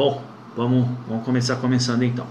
[0.00, 0.22] Bom,
[0.56, 2.26] vamos, vamos começar começando então.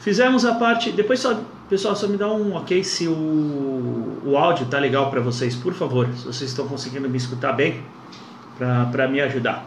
[0.00, 0.90] Fizemos a parte.
[0.90, 5.20] Depois só, pessoal, só me dá um ok se o, o áudio tá legal para
[5.20, 6.08] vocês, por favor.
[6.16, 7.84] Se vocês estão conseguindo me escutar bem,
[8.90, 9.64] para me ajudar.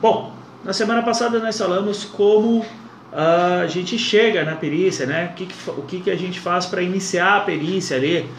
[0.00, 0.32] Bom,
[0.64, 2.64] na semana passada nós falamos como
[3.12, 5.32] a gente chega na perícia, né?
[5.32, 8.30] O que, o que, que a gente faz para iniciar a perícia ali,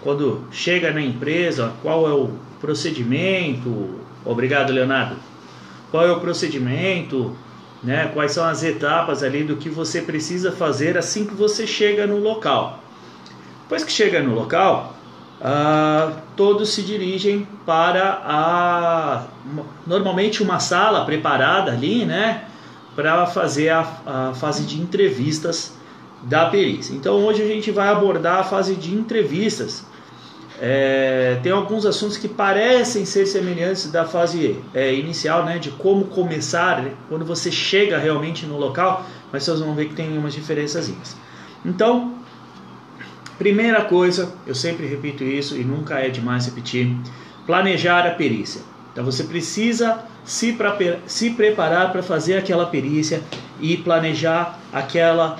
[0.00, 2.30] quando chega na empresa, qual é o
[2.62, 4.07] procedimento.
[4.24, 5.16] Obrigado, Leonardo.
[5.90, 7.36] Qual é o procedimento,
[7.82, 8.10] né?
[8.12, 12.18] Quais são as etapas ali do que você precisa fazer assim que você chega no
[12.18, 12.82] local.
[13.62, 14.94] Depois que chega no local,
[15.40, 19.26] uh, todos se dirigem para a
[19.86, 22.44] normalmente uma sala preparada ali, né?
[22.96, 25.76] Para fazer a, a fase de entrevistas
[26.22, 26.94] da perícia.
[26.94, 29.86] Então hoje a gente vai abordar a fase de entrevistas.
[30.60, 36.06] É, tem alguns assuntos que parecem ser semelhantes da fase é, inicial, né, de como
[36.06, 40.34] começar, né, quando você chega realmente no local, mas vocês vão ver que tem umas
[40.34, 40.92] diferenças.
[41.64, 42.14] Então,
[43.38, 46.96] primeira coisa, eu sempre repito isso e nunca é demais repetir,
[47.46, 48.60] planejar a perícia.
[48.92, 50.76] Então você precisa se, pra,
[51.06, 53.22] se preparar para fazer aquela perícia
[53.60, 55.38] e planejar aquela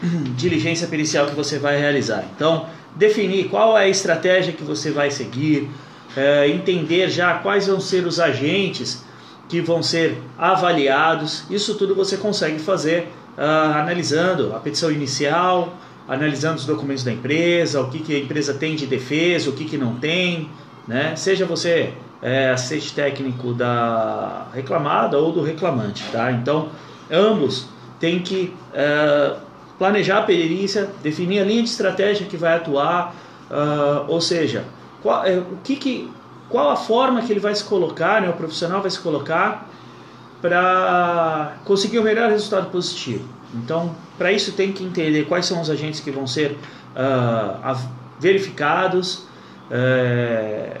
[0.36, 2.24] diligência pericial que você vai realizar.
[2.34, 5.70] Então, definir qual é a estratégia que você vai seguir,
[6.16, 9.04] é, entender já quais vão ser os agentes
[9.48, 11.44] que vão ser avaliados.
[11.50, 15.76] Isso tudo você consegue fazer uh, analisando a petição inicial,
[16.08, 19.64] analisando os documentos da empresa, o que, que a empresa tem de defesa, o que,
[19.64, 20.48] que não tem.
[20.86, 21.16] Né?
[21.16, 26.04] Seja você é, assistente técnico da reclamada ou do reclamante.
[26.10, 26.30] Tá?
[26.32, 26.70] Então,
[27.10, 27.68] ambos
[28.00, 29.36] têm que uh,
[29.78, 33.14] planejar a perícia, definir a linha de estratégia que vai atuar,
[33.50, 34.64] uh, ou seja,
[35.02, 36.10] qual, é, o que, que,
[36.48, 39.68] qual a forma que ele vai se colocar, né, o profissional vai se colocar
[40.40, 43.24] para conseguir o melhor resultado positivo.
[43.54, 46.52] Então, para isso tem que entender quais são os agentes que vão ser
[46.96, 47.76] uh,
[48.18, 49.26] verificados,
[49.70, 50.80] é,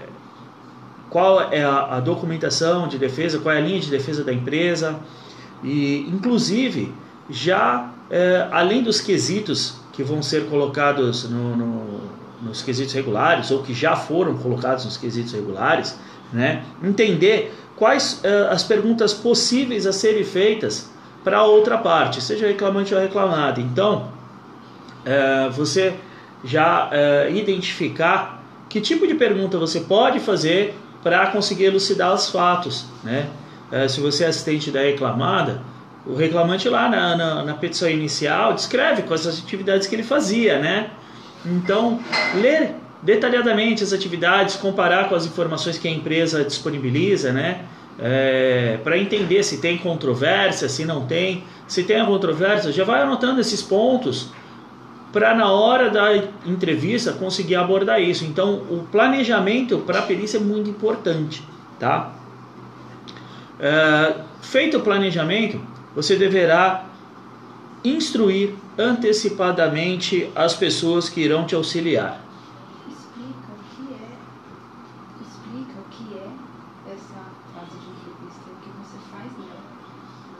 [1.08, 4.96] qual é a, a, documentação de defesa, qual é a linha de defesa da empresa
[5.62, 6.92] e, inclusive,
[7.30, 12.00] já é, além dos quesitos que vão ser colocados no, no,
[12.42, 15.98] nos quesitos regulares ou que já foram colocados nos quesitos regulares,
[16.32, 20.90] né, entender quais é, as perguntas possíveis a serem feitas
[21.22, 23.60] para a outra parte, seja reclamante ou reclamado.
[23.60, 24.08] Então,
[25.04, 25.94] é, você
[26.44, 32.86] já é, identificar que tipo de pergunta você pode fazer para conseguir elucidar os fatos,
[33.02, 33.28] né?
[33.88, 35.60] Se você é assistente da reclamada,
[36.06, 40.58] o reclamante lá na, na, na, petição inicial descreve quais as atividades que ele fazia,
[40.58, 40.90] né?
[41.44, 42.00] Então,
[42.34, 47.64] ler detalhadamente as atividades, comparar com as informações que a empresa disponibiliza, né?
[47.98, 51.44] É, para entender se tem controvérsia, se não tem.
[51.66, 54.30] Se tem a controvérsia, já vai anotando esses pontos
[55.12, 58.24] para na hora da entrevista conseguir abordar isso.
[58.24, 61.42] Então, o planejamento para a perícia é muito importante,
[61.78, 62.12] tá?
[63.60, 65.60] É, feito o planejamento,
[65.94, 66.86] você deverá
[67.84, 72.20] instruir antecipadamente as pessoas que irão te auxiliar.
[72.88, 74.08] Explica o que é,
[75.22, 76.28] explica o que é
[76.92, 77.20] essa
[77.54, 79.62] fase de entrevista, o que você faz nela,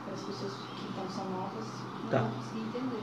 [0.05, 1.67] para as pessoas que então são novas
[2.03, 2.19] não tá.
[2.19, 3.03] vão conseguir entender.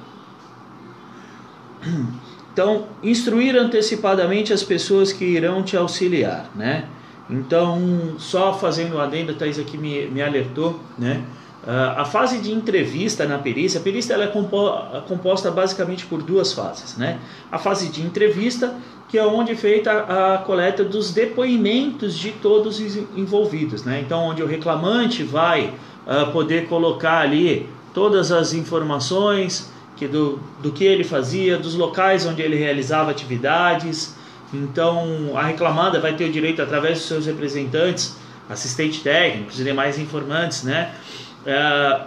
[2.54, 6.86] Então, instruir antecipadamente as pessoas que irão te auxiliar, né?
[7.30, 11.24] Então, só fazendo um adendo, a Thais aqui me, me alertou, né?
[11.64, 14.58] Uh, a fase de entrevista na perícia, a perícia ela é compo
[15.08, 16.98] composta basicamente por duas fases.
[16.98, 17.20] Né?
[17.52, 18.76] A fase de entrevista,
[19.08, 23.84] que é onde é feita a, a coleta dos depoimentos de todos os envolvidos.
[23.84, 24.02] Né?
[24.04, 25.72] Então, onde o reclamante vai
[26.08, 32.26] uh, poder colocar ali todas as informações que do, do que ele fazia, dos locais
[32.26, 34.16] onde ele realizava atividades.
[34.52, 38.18] Então, a reclamada vai ter o direito, através dos seus representantes,
[38.50, 40.92] assistente técnicos e demais informantes, né?
[41.46, 42.02] É,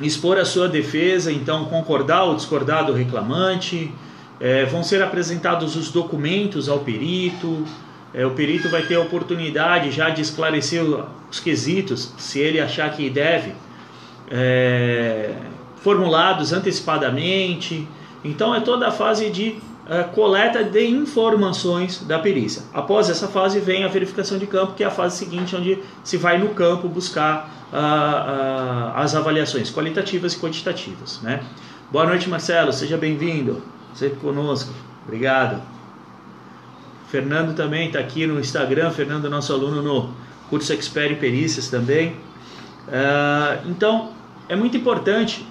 [0.00, 3.92] expor a sua defesa, então concordar ou discordar do reclamante,
[4.38, 7.64] é, vão ser apresentados os documentos ao perito,
[8.12, 10.82] é, o perito vai ter a oportunidade já de esclarecer
[11.30, 13.52] os quesitos, se ele achar que deve,
[14.30, 15.34] é,
[15.76, 17.86] formulados antecipadamente.
[18.24, 19.56] Então é toda a fase de
[19.90, 22.62] é, coleta de informações da perícia.
[22.72, 26.16] Após essa fase vem a verificação de campo, que é a fase seguinte, onde se
[26.16, 27.50] vai no campo buscar
[28.94, 31.20] as avaliações qualitativas e quantitativas.
[31.22, 31.42] Né?
[31.90, 34.72] Boa noite, Marcelo, seja bem-vindo, sempre conosco,
[35.04, 35.60] obrigado.
[37.08, 40.14] Fernando também está aqui no Instagram, Fernando, nosso aluno no
[40.48, 42.10] curso Expert em Perícias também.
[42.86, 44.10] Uh, então,
[44.48, 45.44] é muito importante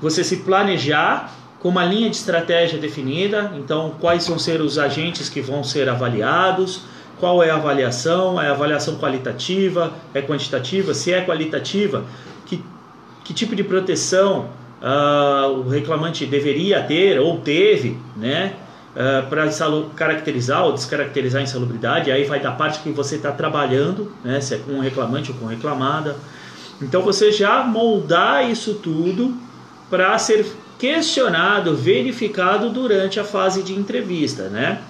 [0.00, 3.52] você se planejar com uma linha de estratégia definida.
[3.56, 6.82] Então, quais vão ser os agentes que vão ser avaliados,
[7.20, 12.04] qual é a avaliação, é avaliação qualitativa, é quantitativa, se é qualitativa,
[12.46, 12.62] que,
[13.22, 14.48] que tipo de proteção
[14.82, 18.54] uh, o reclamante deveria ter ou teve, né?
[18.92, 19.48] Uh, para
[19.94, 24.54] caracterizar ou descaracterizar a insalubridade, aí vai da parte que você está trabalhando, né, se
[24.54, 26.14] é com reclamante ou com reclamada.
[26.82, 29.34] Então você já moldar isso tudo
[29.88, 30.44] para ser
[30.82, 34.80] questionado, verificado durante a fase de entrevista, né?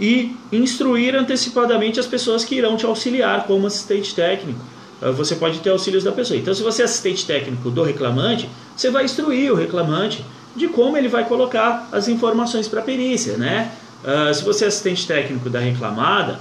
[0.00, 4.58] E instruir antecipadamente as pessoas que irão te auxiliar como assistente técnico.
[5.02, 6.40] Uh, você pode ter auxílios da pessoa.
[6.40, 10.24] Então, se você é assistente técnico do reclamante, você vai instruir o reclamante
[10.56, 13.70] de como ele vai colocar as informações para a perícia, né?
[14.02, 16.40] Uh, se você é assistente técnico da reclamada,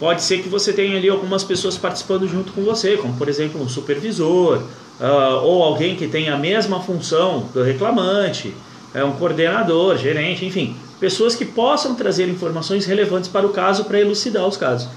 [0.00, 3.60] pode ser que você tenha ali algumas pessoas participando junto com você, como por exemplo
[3.60, 4.62] um supervisor,
[5.00, 8.54] uh, ou alguém que tenha a mesma função do reclamante,
[8.94, 14.00] é um coordenador, gerente, enfim, pessoas que possam trazer informações relevantes para o caso para
[14.00, 14.88] elucidar os casos.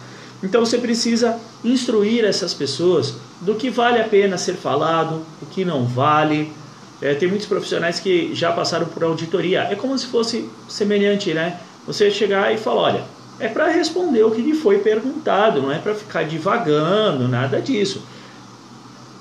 [0.42, 5.66] Então você precisa instruir essas pessoas do que vale a pena ser falado, o que
[5.66, 6.54] não vale,
[7.02, 9.64] é, tem muitos profissionais que já passaram por auditoria.
[9.64, 11.60] É como se fosse semelhante, né?
[11.86, 13.04] Você chegar e falar, olha,
[13.40, 18.02] é para responder o que lhe foi perguntado, não é para ficar divagando, nada disso.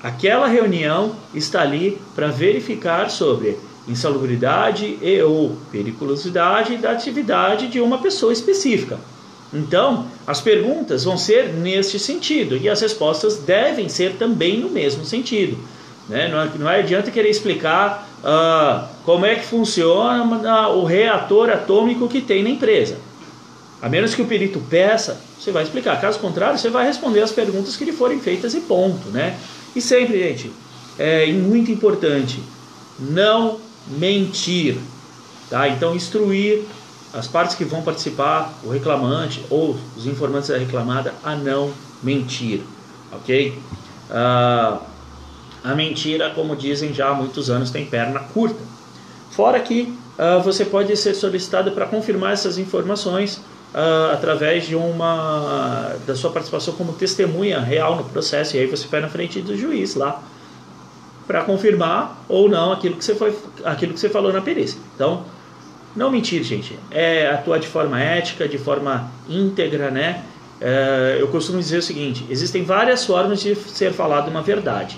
[0.02, 3.58] Aquela reunião está ali para verificar sobre
[3.88, 8.98] insalubridade e ou periculosidade da atividade de uma pessoa específica.
[9.52, 15.04] Então, as perguntas vão ser neste sentido e as respostas devem ser também no mesmo
[15.04, 15.58] sentido.
[16.08, 16.28] Né?
[16.28, 22.08] Não, é, não é adianta querer explicar uh, como é que funciona o reator atômico
[22.08, 22.98] que tem na empresa.
[23.80, 26.00] A menos que o perito peça, você vai explicar.
[26.00, 29.08] Caso contrário, você vai responder as perguntas que lhe forem feitas e ponto.
[29.08, 29.38] Né?
[29.74, 30.50] E sempre, gente,
[30.98, 32.42] é muito importante
[32.98, 34.76] não mentir.
[35.48, 35.68] Tá?
[35.68, 36.64] Então, instruir
[37.12, 41.72] as partes que vão participar, o reclamante ou os informantes da reclamada, a não
[42.02, 42.60] mentir.
[43.12, 43.58] Ok?
[44.10, 44.80] Uh,
[45.64, 48.60] a mentira, como dizem já há muitos anos, tem perna curta.
[49.30, 53.40] Fora que uh, você pode ser solicitado para confirmar essas informações
[53.74, 58.86] uh, através de uma da sua participação como testemunha real no processo e aí você
[58.88, 60.22] vai na frente do juiz lá
[61.26, 64.80] para confirmar ou não aquilo que você foi aquilo que você falou na perícia.
[64.94, 65.24] Então,
[65.94, 66.78] não mentir, gente.
[66.90, 70.24] É atuar de forma ética, de forma íntegra, né?
[70.60, 74.96] É, eu costumo dizer o seguinte: existem várias formas de ser falado uma verdade.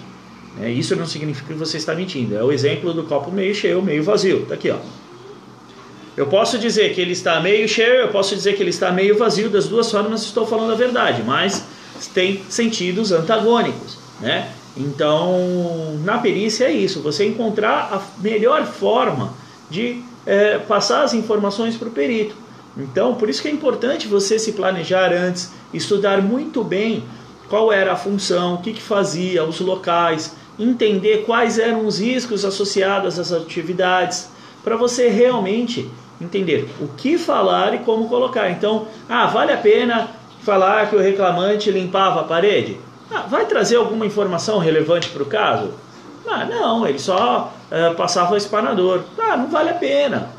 [0.61, 2.37] É, isso não significa que você está mentindo.
[2.37, 4.43] É o exemplo do copo meio cheio, meio vazio.
[4.43, 4.77] Está aqui, ó.
[6.21, 9.17] Eu posso dizer que ele está meio cheio, eu posso dizer que ele está meio
[9.17, 9.49] vazio.
[9.49, 11.65] Das duas formas estou falando a verdade, mas
[12.13, 14.53] tem sentidos antagônicos, né?
[14.77, 17.01] Então, na perícia é isso.
[17.01, 19.33] Você encontrar a melhor forma
[19.71, 22.37] de é, passar as informações para o perito.
[22.77, 27.03] Então, por isso que é importante você se planejar antes, estudar muito bem
[27.49, 32.45] qual era a função, o que, que fazia, os locais, entender quais eram os riscos
[32.45, 34.29] associados às atividades,
[34.63, 35.89] para você realmente
[36.21, 38.51] entender o que falar e como colocar.
[38.51, 40.09] Então, ah, vale a pena
[40.43, 42.79] falar que o reclamante limpava a parede?
[43.11, 45.73] Ah, vai trazer alguma informação relevante para o caso?
[46.27, 49.03] Ah, não, ele só uh, passava o espanador.
[49.19, 50.31] Ah, não vale a pena.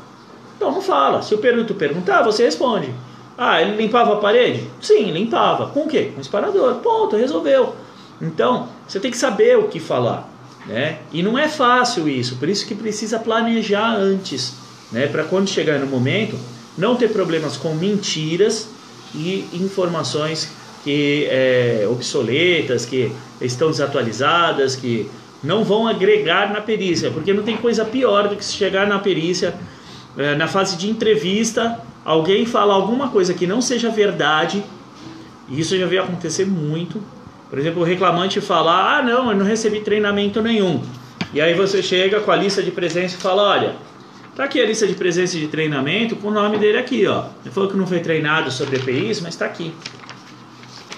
[0.56, 1.22] Então não fala.
[1.22, 2.92] Se o perito perguntar, você responde.
[3.36, 4.70] Ah, ele limpava a parede?
[4.80, 5.66] Sim, limpava.
[5.66, 6.12] Com o quê?
[6.14, 6.76] Com espanador.
[6.76, 7.74] Ponto, resolveu.
[8.22, 10.28] Então, você tem que saber o que falar,
[10.64, 10.98] né?
[11.10, 14.54] E não é fácil isso, por isso que precisa planejar antes,
[14.92, 15.06] né?
[15.06, 16.38] Para quando chegar no momento,
[16.76, 18.68] não ter problemas com mentiras
[19.14, 20.50] e informações
[20.84, 25.08] que é, obsoletas, que estão desatualizadas, que
[25.42, 28.98] não vão agregar na perícia, porque não tem coisa pior do que se chegar na
[28.98, 29.54] perícia,
[30.16, 34.62] é, na fase de entrevista, alguém fala alguma coisa que não seja verdade,
[35.48, 37.02] e isso já veio acontecer muito,
[37.52, 40.80] por exemplo, o reclamante falar: ah, não, eu não recebi treinamento nenhum.
[41.34, 43.74] E aí você chega com a lista de presença e fala: olha,
[44.36, 47.24] tá aqui a lista de presença de treinamento com o nome dele aqui, ó.
[47.44, 49.74] Ele falou que não foi treinado sobre EPIs, mas está aqui.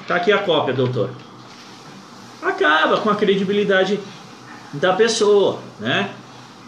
[0.07, 1.11] Tá aqui a cópia, doutor.
[2.43, 3.99] Acaba com a credibilidade
[4.73, 6.11] da pessoa, né?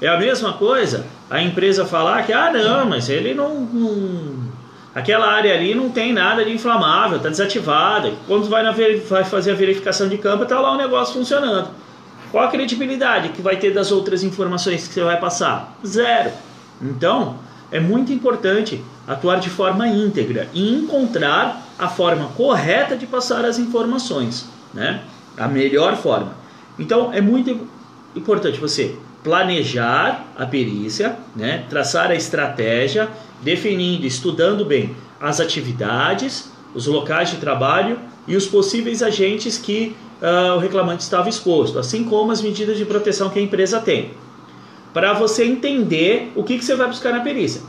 [0.00, 4.46] É a mesma coisa a empresa falar que, ah, não, mas ele não, não
[4.94, 8.12] aquela área ali não tem nada de inflamável, está desativada.
[8.26, 11.68] Quando vai, na, vai fazer a verificação de campo, está lá o negócio funcionando.
[12.30, 15.76] Qual a credibilidade que vai ter das outras informações que você vai passar?
[15.84, 16.30] Zero.
[16.80, 17.38] Então,
[17.70, 23.58] é muito importante atuar de forma íntegra e encontrar a forma correta de passar as
[23.58, 25.02] informações, né?
[25.36, 26.34] A melhor forma.
[26.78, 27.68] Então é muito
[28.14, 31.64] importante você planejar a perícia, né?
[31.68, 33.08] Traçar a estratégia,
[33.42, 40.56] definindo, estudando bem as atividades, os locais de trabalho e os possíveis agentes que uh,
[40.56, 44.12] o reclamante estava exposto, assim como as medidas de proteção que a empresa tem
[44.96, 47.60] para você entender o que, que você vai buscar na perícia.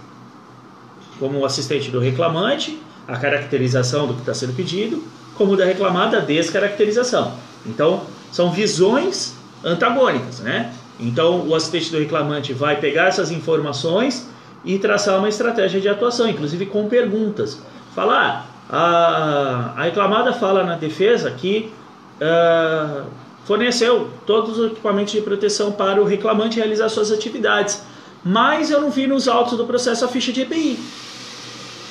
[1.19, 5.03] Como o assistente do reclamante, a caracterização do que está sendo pedido,
[5.36, 7.34] como da reclamada, a descaracterização.
[7.65, 10.74] Então, são visões antagônicas, né?
[10.98, 14.29] Então, o assistente do reclamante vai pegar essas informações
[14.63, 17.62] e traçar uma estratégia de atuação, inclusive com perguntas.
[17.93, 21.74] Falar, ah, a, reclamada fala na defesa que
[22.22, 23.05] uh,
[23.47, 27.81] forneceu todos os equipamentos de proteção para o reclamante realizar suas atividades.
[28.21, 30.77] Mas eu não vi nos autos do processo a ficha de EPI.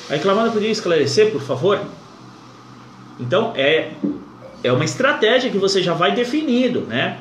[0.07, 1.81] A reclamada poderia esclarecer, por favor?
[3.19, 3.93] Então, é,
[4.63, 7.17] é uma estratégia que você já vai definindo, né?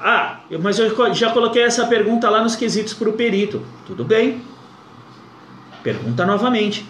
[0.00, 3.60] Ah, mas eu já coloquei essa pergunta lá nos quesitos para o perito.
[3.86, 4.40] Tudo bem.
[5.82, 6.86] Pergunta novamente.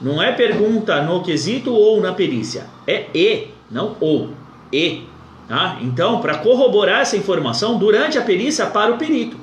[0.00, 2.66] Não é pergunta no quesito ou na perícia.
[2.86, 4.30] É e, não ou.
[4.72, 5.12] E.
[5.48, 5.78] Tá?
[5.82, 9.36] Então, para corroborar essa informação durante a perícia para o perito.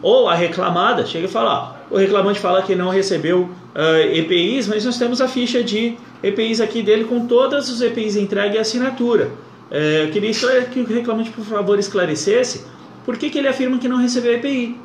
[0.00, 4.00] Ou a reclamada chega e fala: ó, o reclamante fala que não recebeu uh, ah,
[4.00, 8.56] EPIs, mas nós temos a ficha de EPIs aqui dele com todos os EPIs entregue
[8.56, 9.32] e assinatura.
[9.70, 10.32] Uh, eu queria
[10.70, 12.64] que o reclamante, por favor, esclarecesse
[13.04, 14.78] por que, que ele afirma que não recebeu EPI.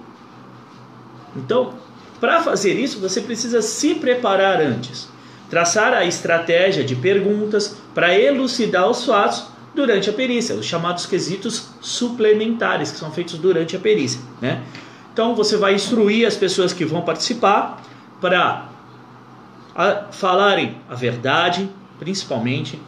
[1.36, 1.74] Então,
[2.20, 5.08] para fazer isso, você precisa se preparar antes.
[5.50, 11.70] Traçar a estratégia de perguntas para elucidar os fatos durante a perícia, os chamados quesitos
[11.82, 14.64] suplementares que são feitos durante a perícia, né?
[15.12, 17.82] Então você vai instruir as pessoas que vão participar
[18.20, 18.70] para
[20.12, 22.80] falarem a verdade, principalmente,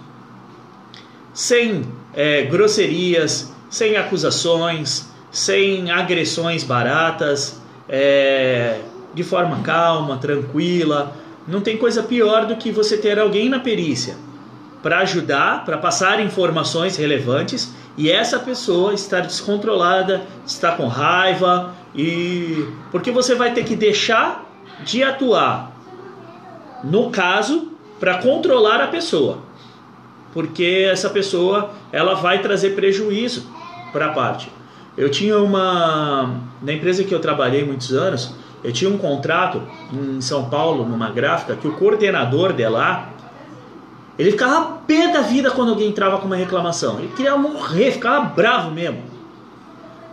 [1.33, 8.81] sem é, grosserias, sem acusações, sem agressões baratas, é,
[9.13, 11.15] de forma calma, tranquila.
[11.47, 14.15] Não tem coisa pior do que você ter alguém na perícia
[14.85, 22.67] para ajudar, para passar informações relevantes e essa pessoa estar descontrolada, estar com raiva e
[22.91, 24.45] porque você vai ter que deixar
[24.83, 25.71] de atuar
[26.83, 29.39] no caso para controlar a pessoa.
[30.31, 33.49] Porque essa pessoa, ela vai trazer prejuízo
[33.91, 34.51] para a parte.
[34.95, 40.21] Eu tinha uma na empresa que eu trabalhei muitos anos, eu tinha um contrato em
[40.21, 43.14] São Paulo numa gráfica que o coordenador de lá
[44.17, 46.99] ele ficava pé da vida quando alguém entrava com uma reclamação.
[46.99, 49.03] Ele queria morrer, ficava bravo mesmo.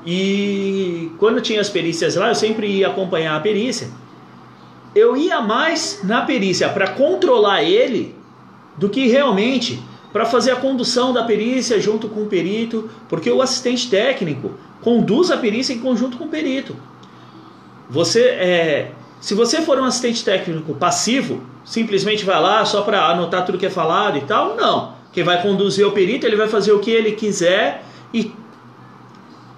[0.05, 3.89] E quando tinha as perícias lá, eu sempre ia acompanhar a perícia.
[4.95, 8.15] Eu ia mais na perícia para controlar ele
[8.77, 9.81] do que realmente
[10.13, 15.31] para fazer a condução da perícia junto com o perito, porque o assistente técnico conduz
[15.31, 16.77] a perícia em conjunto com o perito.
[17.89, 18.93] Você é,
[19.23, 23.67] se você for um assistente técnico passivo, simplesmente vai lá só para anotar tudo que
[23.67, 24.95] é falado e tal, não.
[25.13, 28.33] Quem vai conduzir o perito, ele vai fazer o que ele quiser e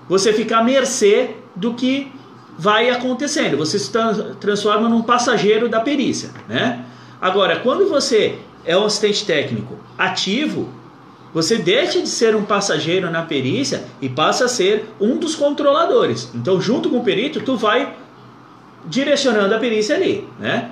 [0.06, 2.12] você fica à mercê do que
[2.59, 3.56] vai acontecendo.
[3.56, 3.90] Você se
[4.38, 6.85] transforma num passageiro da perícia, né?
[7.18, 10.68] Agora, quando você é um assistente técnico ativo,
[11.33, 16.30] você deixa de ser um passageiro na perícia e passa a ser um dos controladores.
[16.35, 18.03] Então, junto com o perito, tu vai
[18.86, 20.70] direcionando a perícia ali, né?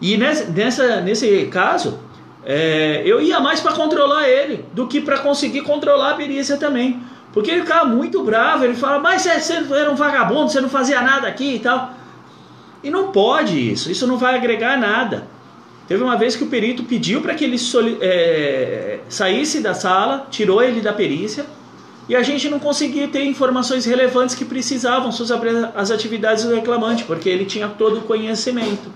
[0.00, 1.98] E nessa, nesse caso,
[2.44, 7.02] é, eu ia mais para controlar ele do que para conseguir controlar a perícia também.
[7.32, 10.68] Porque ele ficava muito bravo, ele fala, mas você, você era um vagabundo, você não
[10.68, 11.92] fazia nada aqui e tal.
[12.82, 15.26] E não pode isso, isso não vai agregar nada.
[15.86, 17.56] Teve uma vez que o perito pediu para que ele
[18.00, 21.46] é, saísse da sala, tirou ele da perícia,
[22.08, 27.04] e a gente não conseguia ter informações relevantes que precisavam sobre as atividades do reclamante,
[27.04, 28.90] porque ele tinha todo o conhecimento.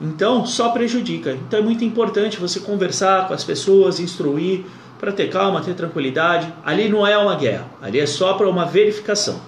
[0.00, 1.32] Então, só prejudica.
[1.32, 4.64] Então, é muito importante você conversar com as pessoas, instruir,
[4.98, 6.52] para ter calma, ter tranquilidade.
[6.64, 9.40] Ali não é uma guerra, ali é só para uma verificação.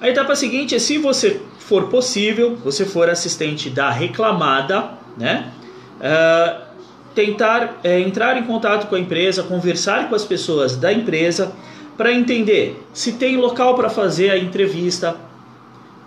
[0.00, 5.52] A etapa seguinte é se você for possível, você for assistente da reclamada, né?
[6.00, 6.69] Uh,
[7.20, 11.52] tentar é, entrar em contato com a empresa, conversar com as pessoas da empresa
[11.96, 15.16] para entender se tem local para fazer a entrevista,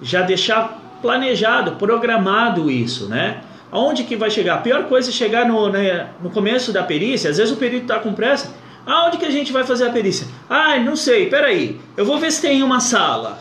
[0.01, 3.41] já deixar planejado, programado isso, né?
[3.71, 4.55] Aonde que vai chegar?
[4.55, 7.83] A pior coisa é chegar no, né, no começo da perícia, às vezes o perito
[7.83, 8.53] está com pressa.
[8.85, 10.27] Aonde que a gente vai fazer a perícia?
[10.49, 13.39] Ah, não sei, peraí, eu vou ver se tem uma sala.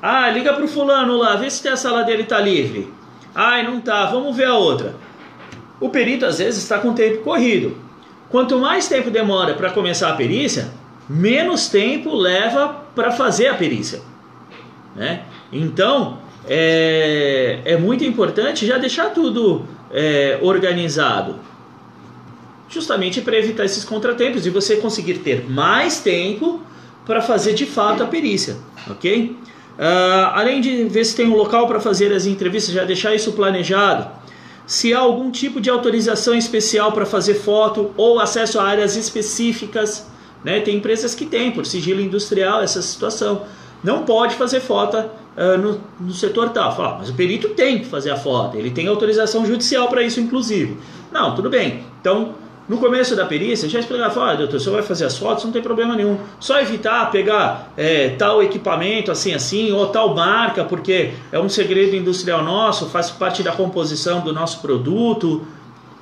[0.00, 2.92] Ah, liga pro fulano lá, vê se a sala dele tá livre.
[3.34, 4.94] Ai, não tá, vamos ver a outra.
[5.80, 7.76] O perito às vezes está com tempo corrido.
[8.28, 10.70] Quanto mais tempo demora para começar a perícia,
[11.08, 14.00] menos tempo leva para fazer a perícia.
[14.94, 15.22] Né?
[15.52, 21.36] Então, é, é muito importante já deixar tudo é, organizado,
[22.68, 26.60] justamente para evitar esses contratempos e você conseguir ter mais tempo
[27.06, 28.56] para fazer de fato a perícia,
[28.90, 29.36] ok?
[29.78, 33.32] Uh, além de ver se tem um local para fazer as entrevistas, já deixar isso
[33.32, 34.17] planejado.
[34.68, 40.06] Se há algum tipo de autorização especial para fazer foto ou acesso a áreas específicas,
[40.44, 40.60] né?
[40.60, 43.46] Tem empresas que têm por sigilo industrial essa situação.
[43.82, 46.76] Não pode fazer foto uh, no, no, setor tal.
[46.76, 50.20] Fala, mas o perito tem que fazer a foto, ele tem autorização judicial para isso,
[50.20, 50.76] inclusive.
[51.10, 51.82] Não, tudo bem.
[51.98, 52.34] Então,
[52.68, 55.62] no começo da perícia, já explicava, olha, doutor, você vai fazer as fotos, não tem
[55.62, 56.18] problema nenhum.
[56.38, 61.96] Só evitar pegar é, tal equipamento assim, assim, ou tal marca, porque é um segredo
[61.96, 65.46] industrial nosso, faz parte da composição do nosso produto.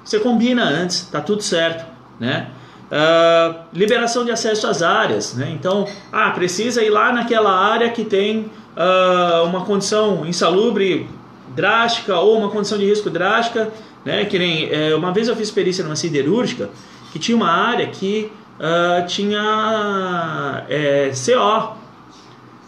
[0.05, 1.87] Você combina antes, tá tudo certo,
[2.18, 2.48] né?
[2.87, 5.50] Uh, liberação de acesso às áreas, né?
[5.52, 11.09] Então, ah, precisa ir lá naquela área que tem uh, uma condição insalubre
[11.55, 13.70] drástica ou uma condição de risco drástica
[14.07, 14.25] né?
[14.25, 16.71] Que nem, é, uma vez eu fiz perícia numa siderúrgica
[17.12, 21.77] que tinha uma área que uh, tinha é, CO,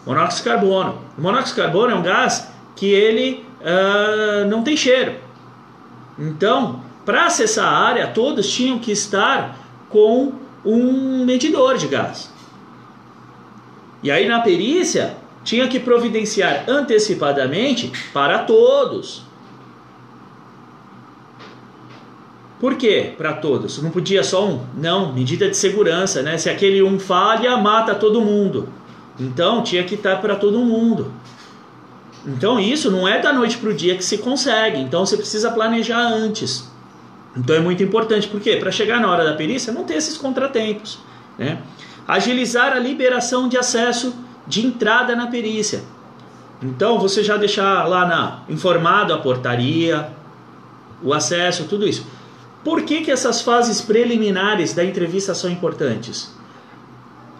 [0.05, 0.97] monóxido de carbono.
[1.17, 5.13] O monóxido de carbono é um gás que ele uh, não tem cheiro.
[6.17, 9.57] Então, para acessar a área, todos tinham que estar
[9.89, 10.33] com
[10.65, 12.29] um medidor de gás.
[14.03, 19.28] E aí na perícia tinha que providenciar antecipadamente para todos
[22.59, 23.13] Por quê?
[23.17, 23.81] Para todos.
[23.81, 24.61] Não podia só um?
[24.75, 26.37] Não, medida de segurança, né?
[26.37, 28.67] Se aquele um falha, mata todo mundo.
[29.17, 31.11] Então tinha que estar para todo mundo.
[32.25, 34.79] Então isso não é da noite para o dia que se consegue.
[34.79, 36.69] Então você precisa planejar antes.
[37.35, 38.27] Então é muito importante.
[38.27, 38.57] Por quê?
[38.57, 40.99] Para chegar na hora da perícia não ter esses contratempos.
[41.37, 41.59] Né?
[42.05, 44.13] Agilizar a liberação de acesso
[44.45, 45.83] de entrada na perícia.
[46.61, 50.09] Então você já deixar lá na informado a portaria,
[51.01, 52.05] o acesso, tudo isso.
[52.63, 56.33] Por que, que essas fases preliminares da entrevista são importantes?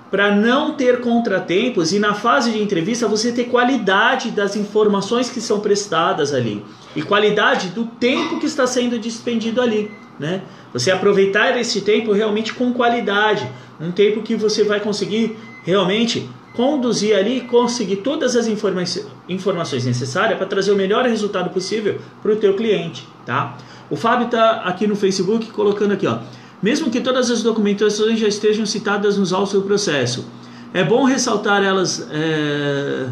[0.10, 5.39] Para não ter contratempos e na fase de entrevista você ter qualidade das informações que
[5.39, 10.41] são prestadas ali e qualidade do tempo que está sendo despendido ali, né?
[10.73, 13.47] Você aproveitar esse tempo realmente com qualidade,
[13.79, 18.84] um tempo que você vai conseguir realmente conduzir ali e conseguir todas as informa
[19.27, 23.55] informações necessárias para trazer o melhor resultado possível para o teu cliente, tá?
[23.89, 26.19] O Fábio está aqui no Facebook colocando aqui, ó.
[26.62, 30.25] Mesmo que todas as documentações já estejam citadas nos autos do processo,
[30.73, 33.08] é bom ressaltar elas é,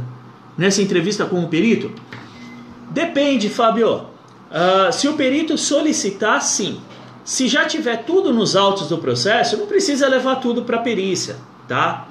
[0.57, 1.91] nessa entrevista com o perito?
[2.91, 3.95] Depende, Fábio.
[3.95, 6.79] Uh, se o perito solicitar, sim.
[7.23, 11.35] Se já tiver tudo nos autos do processo, não precisa levar tudo para a perícia,
[11.67, 12.07] tá?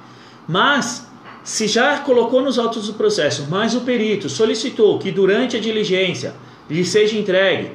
[0.47, 1.07] Mas
[1.43, 6.35] se já colocou nos autos do processo, mas o perito solicitou que durante a diligência
[6.69, 7.71] lhe seja entregue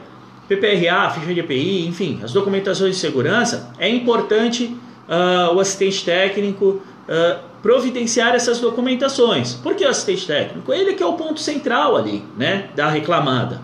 [0.48, 4.76] PPRA, ficha de EPI, enfim, as documentações de segurança, é importante
[5.08, 9.54] uh, o assistente técnico uh, providenciar essas documentações.
[9.54, 10.72] Por que o assistente técnico?
[10.72, 13.60] Ele que é o ponto central ali, né, da reclamada.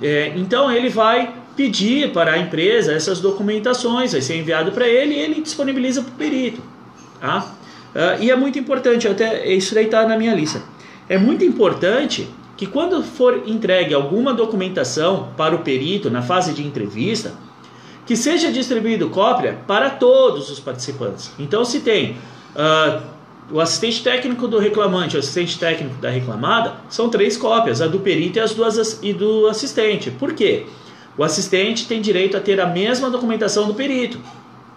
[0.00, 5.14] É, então ele vai pedir para a empresa essas documentações, vai ser enviado para ele
[5.14, 6.62] e ele disponibiliza para o perito.
[7.20, 7.52] Tá?
[7.94, 10.62] Uh, e é muito importante, até isso daí está na minha lista.
[11.08, 12.28] É muito importante
[12.60, 17.32] que quando for entregue alguma documentação para o perito na fase de entrevista,
[18.04, 21.32] que seja distribuído cópia para todos os participantes.
[21.38, 22.18] Então, se tem
[22.54, 23.00] uh,
[23.50, 28.00] o assistente técnico do reclamante o assistente técnico da reclamada, são três cópias, a do
[28.00, 30.10] perito e as duas e do assistente.
[30.10, 30.66] Por quê?
[31.16, 34.20] O assistente tem direito a ter a mesma documentação do perito,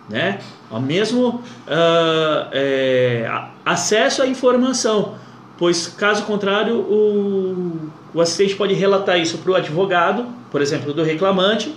[0.10, 0.40] né?
[0.72, 3.30] O mesmo uh, é,
[3.66, 5.22] acesso à informação
[5.58, 11.04] pois caso contrário o, o assistente pode relatar isso para o advogado, por exemplo, do
[11.04, 11.74] reclamante,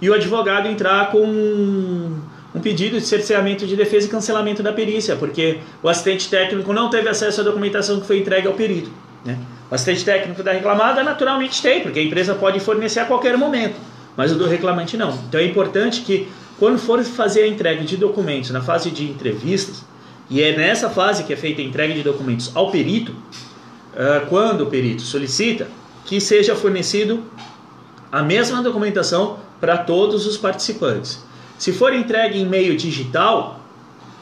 [0.00, 2.20] e o advogado entrar com um,
[2.54, 6.88] um pedido de cerceamento de defesa e cancelamento da perícia, porque o assistente técnico não
[6.88, 8.90] teve acesso à documentação que foi entregue ao perito.
[9.24, 9.38] Né?
[9.70, 13.76] O assistente técnico da reclamada naturalmente tem, porque a empresa pode fornecer a qualquer momento,
[14.16, 15.10] mas o do reclamante não.
[15.28, 19.84] Então é importante que, quando for fazer a entrega de documentos na fase de entrevistas,
[20.30, 24.62] e é nessa fase que é feita a entrega de documentos ao perito, uh, quando
[24.62, 25.68] o perito solicita
[26.04, 27.24] que seja fornecido
[28.10, 31.22] a mesma documentação para todos os participantes.
[31.58, 33.60] Se for entregue em meio digital,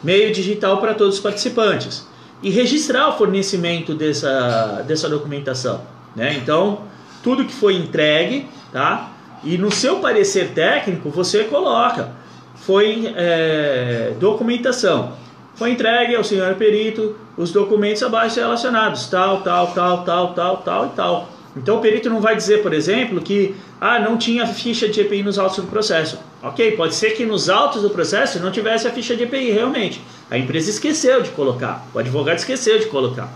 [0.02, 2.06] meio digital para todos os participantes.
[2.42, 5.80] e registrar o fornecimento dessa, dessa documentação.
[6.14, 6.36] Né?
[6.36, 6.82] Então,
[7.22, 9.10] tudo que foi entregue, tá?
[9.42, 12.12] E no seu parecer técnico você coloca,
[12.56, 15.14] foi é, documentação.
[15.56, 20.86] Foi entregue ao senhor perito os documentos abaixo relacionados, tal, tal, tal, tal, tal, tal
[20.86, 21.28] e tal.
[21.56, 25.22] Então o perito não vai dizer, por exemplo, que ah, não tinha ficha de EPI
[25.22, 26.18] nos autos do processo.
[26.42, 30.02] Ok, pode ser que nos autos do processo não tivesse a ficha de EPI realmente.
[30.30, 33.32] A empresa esqueceu de colocar, o advogado esqueceu de colocar.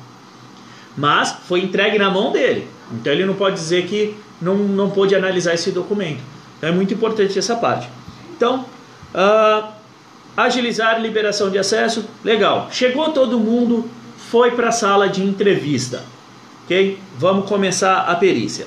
[0.97, 2.69] Mas foi entregue na mão dele.
[2.93, 6.21] Então ele não pode dizer que não, não pôde analisar esse documento.
[6.59, 7.89] Então é muito importante essa parte.
[8.37, 8.67] Então,
[9.15, 9.80] uh,
[10.45, 12.69] agilizar liberação de acesso, legal.
[12.71, 13.89] Chegou todo mundo,
[14.31, 16.05] foi para a sala de entrevista.
[16.65, 16.99] Ok?
[17.19, 18.67] Vamos começar a perícia.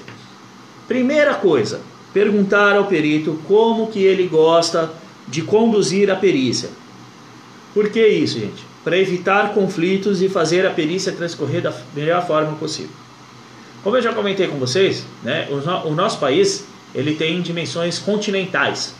[0.87, 1.81] Primeira coisa,
[2.13, 4.91] perguntar ao perito como que ele gosta
[5.27, 6.69] de conduzir a perícia.
[7.73, 8.63] Por que isso, gente?
[8.83, 12.91] Para evitar conflitos e fazer a perícia transcorrer da melhor forma possível.
[13.83, 18.93] Como eu já comentei com vocês, né, o, o nosso país ele tem dimensões continentais.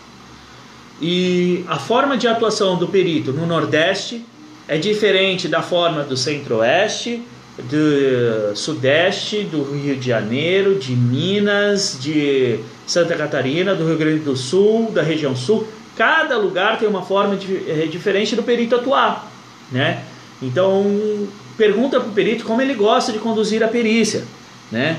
[1.02, 4.24] E a forma de atuação do perito no Nordeste
[4.68, 7.22] é diferente da forma do Centro-Oeste,
[7.58, 14.36] do Sudeste, do Rio de Janeiro, de Minas, de Santa Catarina, do Rio Grande do
[14.36, 15.68] Sul, da região Sul.
[15.96, 19.32] Cada lugar tem uma forma de, é, diferente do perito atuar,
[19.72, 20.04] né?
[20.42, 24.24] Então, pergunta para o perito como ele gosta de conduzir a perícia,
[24.72, 24.98] né?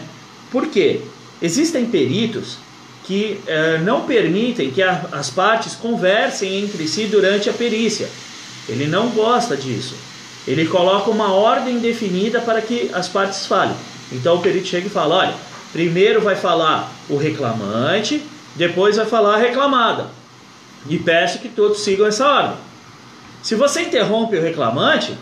[0.50, 1.00] Por quê?
[1.42, 2.59] Existem peritos
[3.04, 8.08] que é, não permitem que a, as partes conversem entre si durante a perícia.
[8.68, 9.94] Ele não gosta disso.
[10.46, 13.76] Ele coloca uma ordem definida para que as partes falem.
[14.10, 15.34] Então o perito chega e fala: olha,
[15.72, 18.22] primeiro vai falar o reclamante,
[18.54, 20.06] depois vai falar a reclamada.
[20.88, 22.56] E peço que todos sigam essa ordem.
[23.42, 25.16] Se você interrompe o reclamante,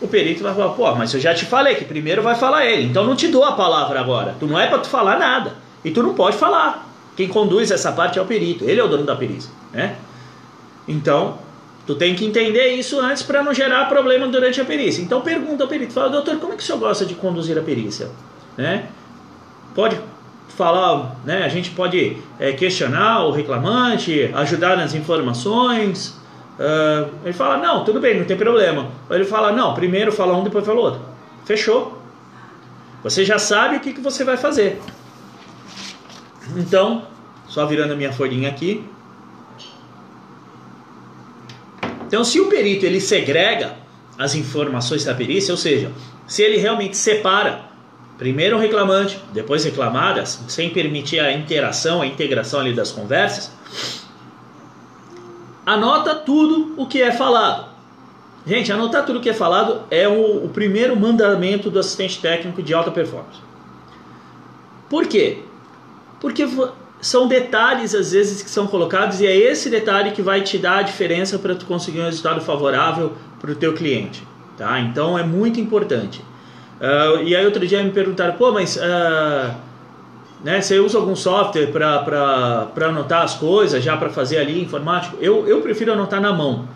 [0.00, 2.84] o perito vai falar: pô, mas eu já te falei que primeiro vai falar ele,
[2.84, 4.36] então não te dou a palavra agora.
[4.38, 5.56] Tu não é para tu falar nada.
[5.84, 6.85] E tu não pode falar.
[7.16, 9.96] Quem conduz essa parte é o perito, ele é o dono da perícia, né?
[10.86, 11.38] Então,
[11.86, 15.00] Tu tem que entender isso antes para não gerar problema durante a perícia.
[15.00, 17.62] Então pergunta ao perito, fala, doutor, como é que o senhor gosta de conduzir a
[17.62, 18.10] perícia?
[18.56, 18.86] Né?
[19.72, 19.96] Pode
[20.48, 21.44] falar, né?
[21.44, 26.18] A gente pode é, questionar o reclamante, ajudar nas informações.
[26.58, 28.88] Uh, ele fala, não, tudo bem, não tem problema.
[29.08, 31.00] Ele fala, não, primeiro fala um, depois fala outro.
[31.44, 32.02] Fechou.
[33.04, 34.80] Você já sabe o que, que você vai fazer.
[36.54, 37.06] Então,
[37.48, 38.84] só virando a minha folhinha aqui,
[42.06, 43.74] Então, se o perito ele segrega
[44.16, 45.90] as informações da perícia, ou seja,
[46.26, 47.62] se ele realmente separa
[48.16, 53.50] primeiro o reclamante, depois reclamadas, sem permitir a interação, a integração ali das conversas,
[55.66, 57.66] anota tudo o que é falado.
[58.46, 62.62] Gente, anotar tudo o que é falado é o, o primeiro mandamento do assistente técnico
[62.62, 63.40] de alta performance.
[64.88, 65.42] Por quê?
[66.20, 66.46] Porque
[67.00, 70.78] são detalhes às vezes que são colocados e é esse detalhe que vai te dar
[70.78, 74.26] a diferença para tu conseguir um resultado favorável para o teu cliente,
[74.56, 74.80] tá?
[74.80, 76.20] Então é muito importante.
[76.80, 79.54] Uh, e aí outro dia me perguntaram, pô, mas uh,
[80.42, 85.16] né, você usa algum software para anotar as coisas, já para fazer ali informático?
[85.20, 86.68] Eu, eu prefiro anotar na mão,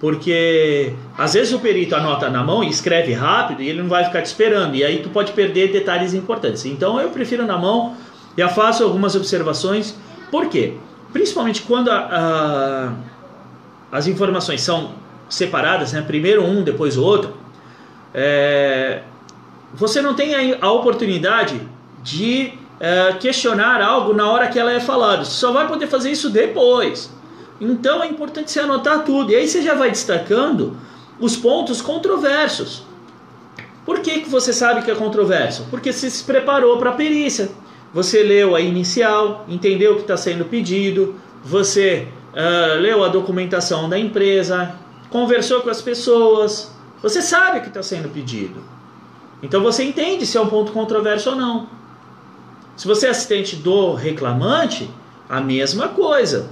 [0.00, 4.04] porque às vezes o perito anota na mão e escreve rápido e ele não vai
[4.04, 6.64] ficar te esperando, e aí tu pode perder detalhes importantes.
[6.64, 7.94] Então eu prefiro na mão
[8.36, 9.94] já faço algumas observações.
[10.30, 10.74] Por quê?
[11.12, 12.92] Principalmente quando a,
[13.92, 14.92] a, as informações são
[15.28, 16.02] separadas, né?
[16.02, 17.34] primeiro um, depois o outro,
[18.12, 19.02] é,
[19.72, 21.60] você não tem a, oportunidade
[22.02, 25.24] de é, questionar algo na hora que ela é falada.
[25.24, 27.12] Você só vai poder fazer isso depois.
[27.60, 29.32] Então é importante você anotar tudo.
[29.32, 30.76] E aí você já vai destacando
[31.18, 32.84] os pontos controversos.
[33.84, 35.66] Por que, que você sabe que é controverso?
[35.70, 37.50] Porque você se preparou para a perícia.
[37.94, 43.88] Você leu a inicial, entendeu o que está sendo pedido, você uh, leu a documentação
[43.88, 44.74] da empresa,
[45.08, 48.60] conversou com as pessoas, você sabe o que está sendo pedido.
[49.40, 51.68] Então você entende se é um ponto controverso ou não.
[52.76, 54.90] Se você é assistente do reclamante,
[55.28, 56.50] a mesma coisa.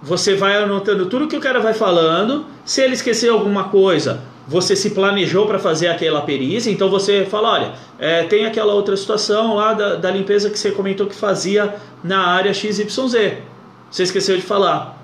[0.00, 2.46] Você vai anotando tudo que o cara vai falando.
[2.64, 7.52] Se ele esquecer alguma coisa, você se planejou para fazer aquela perícia, então você fala,
[7.52, 11.76] olha, é, tem aquela outra situação lá da, da, limpeza que você comentou que fazia
[12.02, 12.86] na área XYZ.
[13.90, 14.96] Você esqueceu de falar.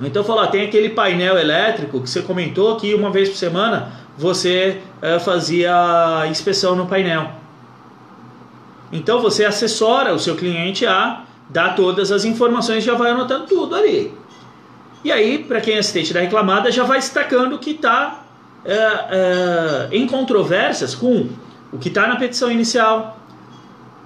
[0.00, 4.80] Então falar, tem aquele painel elétrico que você comentou que uma vez por semana você
[5.02, 7.30] é, fazia inspeção no painel.
[8.90, 13.74] Então você assessora o seu cliente a dar todas as informações, já vai anotando tudo
[13.74, 14.14] ali.
[15.04, 18.24] E aí, para quem é assistente da reclamada, já vai destacando que está
[18.64, 21.28] é, é, em controvérsias com
[21.72, 23.18] o que está na petição inicial,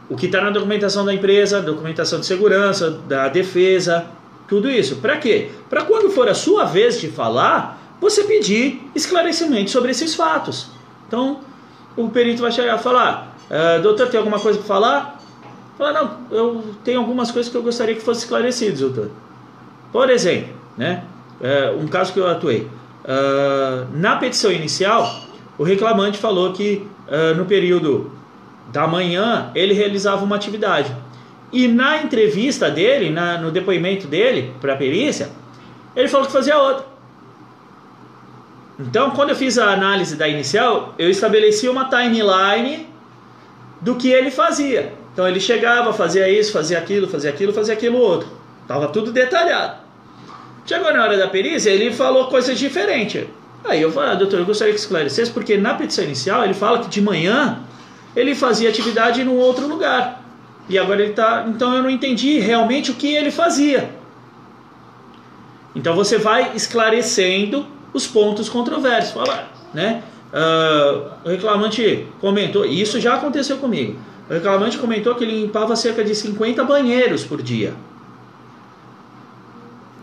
[0.08, 4.06] o que está na documentação da empresa, documentação de segurança, da defesa,
[4.48, 4.96] tudo isso.
[4.96, 5.50] Para quê?
[5.70, 10.68] Para quando for a sua vez de falar, você pedir esclarecimento sobre esses fatos.
[11.06, 11.40] Então,
[11.96, 15.22] o perito vai chegar e falar: ah, Doutor, tem alguma coisa para falar?
[15.78, 19.10] Fala, não, eu tenho algumas coisas que eu gostaria que fossem esclarecidas, doutor.
[19.90, 21.04] Por exemplo, né,
[21.40, 22.68] é, um caso que eu atuei.
[23.04, 25.22] Uh, na petição inicial,
[25.58, 28.12] o reclamante falou que uh, no período
[28.72, 30.94] da manhã ele realizava uma atividade.
[31.52, 35.30] E na entrevista dele, na, no depoimento dele para a perícia,
[35.94, 36.86] ele falou que fazia outra.
[38.78, 42.88] Então, quando eu fiz a análise da inicial, eu estabeleci uma timeline
[43.80, 44.94] do que ele fazia.
[45.12, 48.28] Então, ele chegava, fazia isso, fazia aquilo, fazia aquilo, fazia aquilo outro.
[48.66, 49.81] Tava tudo detalhado.
[50.64, 53.24] Chegou na hora da perícia, ele falou coisas diferentes.
[53.64, 56.80] Aí eu falei, ah, doutor, eu gostaria que esclarecesse, porque na petição inicial ele fala
[56.80, 57.60] que de manhã
[58.14, 60.22] ele fazia atividade em um outro lugar.
[60.68, 61.44] E agora ele está.
[61.48, 63.90] Então eu não entendi realmente o que ele fazia.
[65.74, 69.12] Então você vai esclarecendo os pontos controversos.
[69.12, 70.02] Fala, né?
[70.32, 73.98] Uh, o reclamante comentou, e isso já aconteceu comigo.
[74.30, 77.74] O reclamante comentou que ele limpava cerca de 50 banheiros por dia.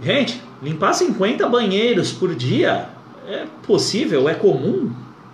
[0.02, 2.88] Gente, limpar 50 banheiros por dia
[3.28, 4.92] é possível, é comum?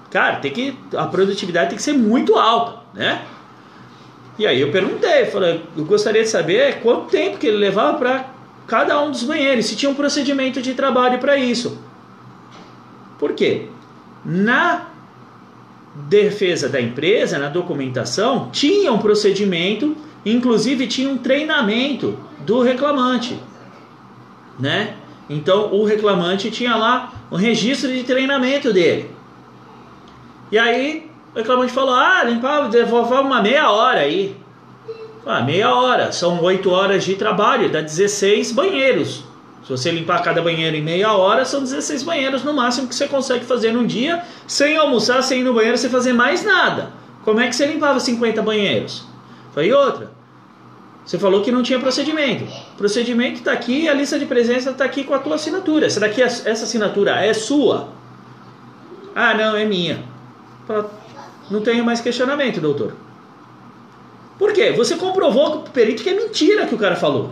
[0.09, 3.23] Cara, tem que a produtividade tem que ser muito alta, né?
[4.37, 8.29] E aí eu perguntei, falei, eu gostaria de saber quanto tempo que ele levava para
[8.67, 11.79] cada um dos banheiros, se tinha um procedimento de trabalho para isso.
[13.17, 13.67] Por quê?
[14.25, 14.87] Na
[15.95, 23.39] defesa da empresa, na documentação, tinha um procedimento, inclusive tinha um treinamento do reclamante,
[24.59, 24.95] né?
[25.29, 29.09] Então o reclamante tinha lá o registro de treinamento dele.
[30.51, 34.35] E aí o reclamante falou: Ah, limpava, devolvava uma meia hora aí.
[35.25, 39.23] Ah, meia hora, são oito horas de trabalho, dá 16 banheiros.
[39.63, 43.07] Se você limpar cada banheiro em meia hora, são 16 banheiros no máximo que você
[43.07, 46.91] consegue fazer num dia, sem almoçar, sem ir no banheiro, sem fazer mais nada.
[47.23, 49.03] Como é que você limpava 50 banheiros?
[49.51, 50.11] Foi outra.
[51.05, 52.45] Você falou que não tinha procedimento.
[52.77, 55.85] Procedimento está aqui, a lista de presença está aqui com a tua assinatura.
[55.85, 57.89] Essa daqui, essa assinatura é sua?
[59.13, 60.03] Ah, não, é minha.
[61.49, 62.95] Não tenho mais questionamento, doutor.
[64.39, 64.71] Por quê?
[64.71, 67.31] Você comprovou com o perito que é mentira que o cara falou.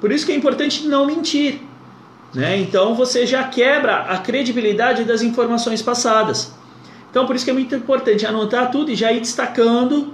[0.00, 1.60] Por isso que é importante não mentir.
[2.34, 2.56] Né?
[2.56, 6.54] Então você já quebra a credibilidade das informações passadas.
[7.10, 10.12] Então por isso que é muito importante anotar tudo e já ir destacando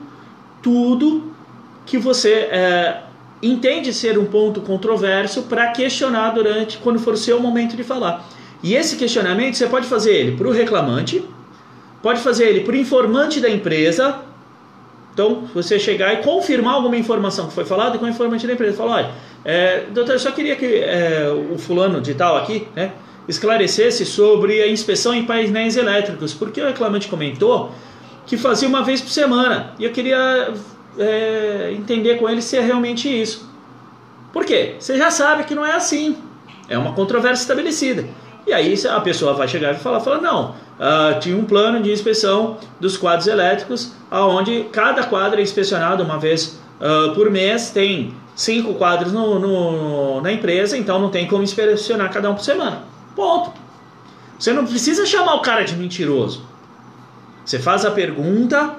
[0.61, 1.30] tudo
[1.91, 2.99] que você é,
[3.43, 8.25] entende ser um ponto controverso para questionar durante quando for o seu momento de falar.
[8.63, 11.25] E esse questionamento você pode fazer ele para o reclamante,
[12.01, 14.21] pode fazer ele para o informante da empresa.
[15.13, 18.77] Então, você chegar e confirmar alguma informação que foi falada com o informante da empresa,
[18.77, 19.11] falar, olha,
[19.45, 22.93] é, doutor, eu só queria que é, o fulano de tal aqui né,
[23.27, 27.73] esclarecesse sobre a inspeção em painéis elétricos, porque o reclamante comentou
[28.29, 30.55] que fazia uma vez por semana e eu queria
[31.01, 33.49] é, entender com ele se é realmente isso.
[34.33, 34.77] Por quê?
[34.79, 36.17] Você já sabe que não é assim.
[36.69, 38.07] É uma controvérsia estabelecida.
[38.47, 41.93] E aí a pessoa vai chegar e falar, fala, não, uh, tinha um plano de
[41.93, 48.15] inspeção dos quadros elétricos, aonde cada quadro é inspecionado uma vez uh, por mês, tem
[48.35, 52.85] cinco quadros no, no, na empresa, então não tem como inspecionar cada um por semana.
[53.15, 53.53] Ponto.
[54.39, 56.45] Você não precisa chamar o cara de mentiroso.
[57.45, 58.77] Você faz a pergunta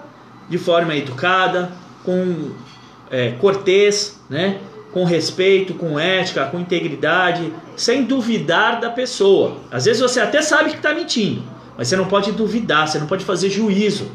[0.49, 1.71] de forma educada,
[2.03, 2.51] com
[3.09, 4.59] é, cortês, né?
[4.91, 9.57] com respeito, com ética, com integridade, sem duvidar da pessoa.
[9.71, 11.41] Às vezes você até sabe que está mentindo,
[11.77, 14.11] mas você não pode duvidar, você não pode fazer juízo.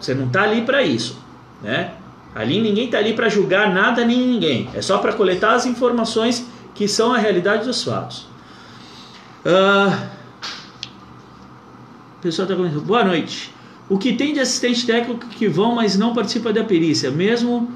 [0.00, 1.18] Você não está ali para isso,
[1.62, 1.92] né?
[2.34, 4.70] Ali ninguém está ali para julgar nada nem ninguém.
[4.74, 8.28] É só para coletar as informações que são a realidade dos fatos.
[9.44, 9.92] Uh,
[12.18, 12.82] o pessoal está comentando.
[12.82, 13.52] Boa noite.
[13.88, 17.72] O que tem de assistente técnico que vão, mas não participa da perícia, mesmo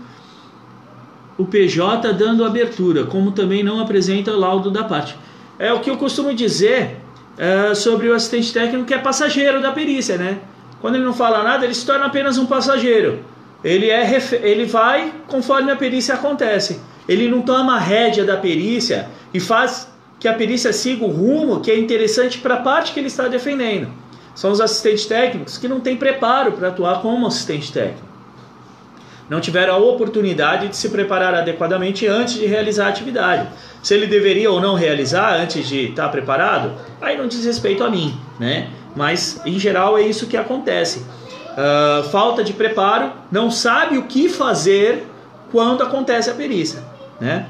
[1.38, 5.16] o PJ dando abertura, como também não apresenta o laudo da parte.
[5.58, 6.98] É o que eu costumo dizer
[7.38, 10.40] uh, sobre o assistente técnico que é passageiro da perícia, né?
[10.80, 13.20] Quando ele não fala nada, ele se torna apenas um passageiro.
[13.64, 16.80] Ele, é, ele vai conforme a perícia acontece.
[17.08, 21.60] Ele não toma a rédea da perícia e faz que a perícia siga o rumo
[21.60, 23.88] que é interessante para a parte que ele está defendendo.
[24.34, 28.12] São os assistentes técnicos que não têm preparo para atuar como assistente técnico.
[29.28, 33.48] não tiveram a oportunidade de se preparar adequadamente antes de realizar a atividade.
[33.82, 37.88] Se ele deveria ou não realizar antes de estar preparado, aí não diz respeito a
[37.88, 38.68] mim, né?
[38.94, 40.98] Mas em geral é isso que acontece.
[41.52, 45.06] Uh, falta de preparo, não sabe o que fazer
[45.50, 46.82] quando acontece a perícia,
[47.20, 47.46] né?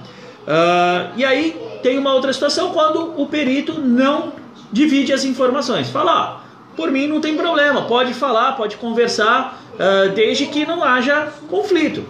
[0.47, 4.33] Uh, e aí tem uma outra situação quando o perito não
[4.73, 5.90] divide as informações.
[5.90, 6.41] Fala, ah,
[6.76, 12.04] por mim não tem problema, pode falar, pode conversar, uh, desde que não haja conflito.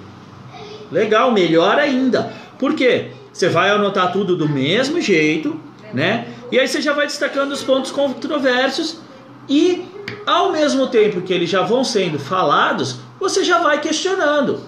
[0.90, 2.32] Legal, melhor ainda.
[2.58, 3.10] Por quê?
[3.32, 5.58] Você vai anotar tudo do mesmo jeito,
[5.92, 6.28] né?
[6.50, 8.98] E aí você já vai destacando os pontos controversos
[9.48, 9.86] e
[10.26, 14.60] ao mesmo tempo que eles já vão sendo falados, você já vai questionando.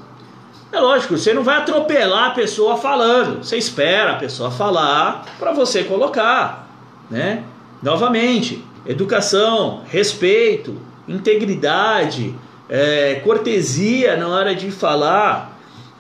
[0.72, 3.44] É lógico, você não vai atropelar a pessoa falando.
[3.44, 6.68] Você espera a pessoa falar para você colocar,
[7.10, 7.44] né?
[7.82, 10.76] Novamente, educação, respeito,
[11.08, 12.34] integridade,
[12.68, 15.54] é, cortesia na hora de falar,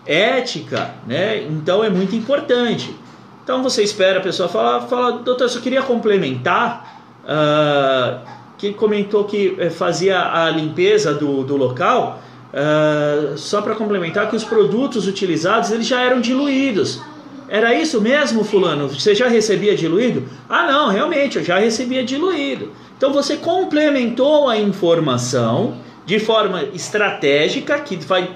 [0.06, 1.42] ética, né?
[1.42, 2.94] Então é muito importante.
[3.42, 9.24] Então você espera a pessoa falar, fala, doutor, eu só queria complementar, uh, que comentou
[9.24, 15.06] que eh, fazia a limpeza do, do local, uh, só para complementar que os produtos
[15.06, 17.02] utilizados eles já eram diluídos.
[17.48, 18.88] Era isso mesmo, fulano?
[18.88, 20.24] Você já recebia diluído?
[20.48, 22.72] Ah, não, realmente, eu já recebia diluído.
[22.96, 25.76] Então você complementou a informação
[26.06, 28.30] de forma estratégica, que vai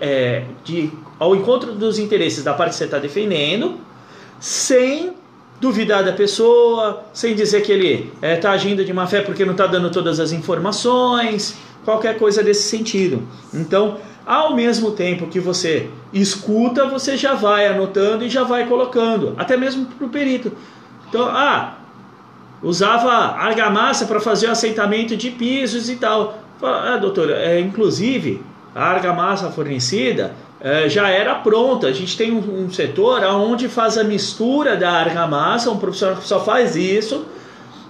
[0.00, 3.78] é, de, ao encontro dos interesses da parte que você está defendendo,
[4.38, 5.12] sem
[5.60, 9.44] duvidar da pessoa, sem dizer que ele está é, tá agindo de má fé porque
[9.44, 13.22] não está dando todas as informações, qualquer coisa desse sentido.
[13.52, 13.98] Então,
[14.30, 19.56] ao mesmo tempo que você escuta, você já vai anotando e já vai colocando, até
[19.56, 20.52] mesmo para o perito.
[21.08, 21.78] Então, ah,
[22.62, 26.38] usava argamassa para fazer o assentamento de pisos e tal.
[26.62, 28.40] Ah, doutora, é, inclusive
[28.72, 31.88] a argamassa fornecida é, já era pronta.
[31.88, 36.28] A gente tem um, um, setor onde faz a mistura da argamassa, um profissional que
[36.28, 37.26] só faz isso,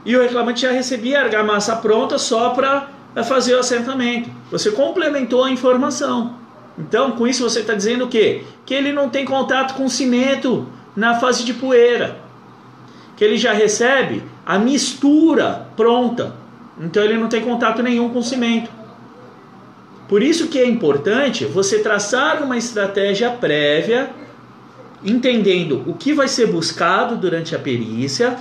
[0.07, 2.88] e o reclamante já recebia a argamassa pronta só para
[3.25, 4.31] fazer o assentamento.
[4.51, 6.35] Você complementou a informação.
[6.79, 8.44] Então, com isso você está dizendo o quê?
[8.64, 12.18] Que ele não tem contato com cimento na fase de poeira.
[13.16, 16.35] Que ele já recebe a mistura pronta.
[16.81, 18.70] Então ele não tem contato nenhum com cimento.
[20.09, 24.11] Por isso que é importante você traçar uma estratégia prévia,
[25.05, 28.37] entendendo o que vai ser buscado durante a perícia,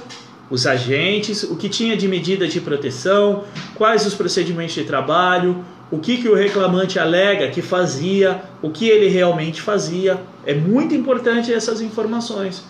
[0.50, 3.44] os agentes, o que tinha de medida de proteção,
[3.76, 8.88] quais os procedimentos de trabalho, o que, que o reclamante alega que fazia, o que
[8.88, 10.22] ele realmente fazia.
[10.46, 12.64] É muito importante essas informações.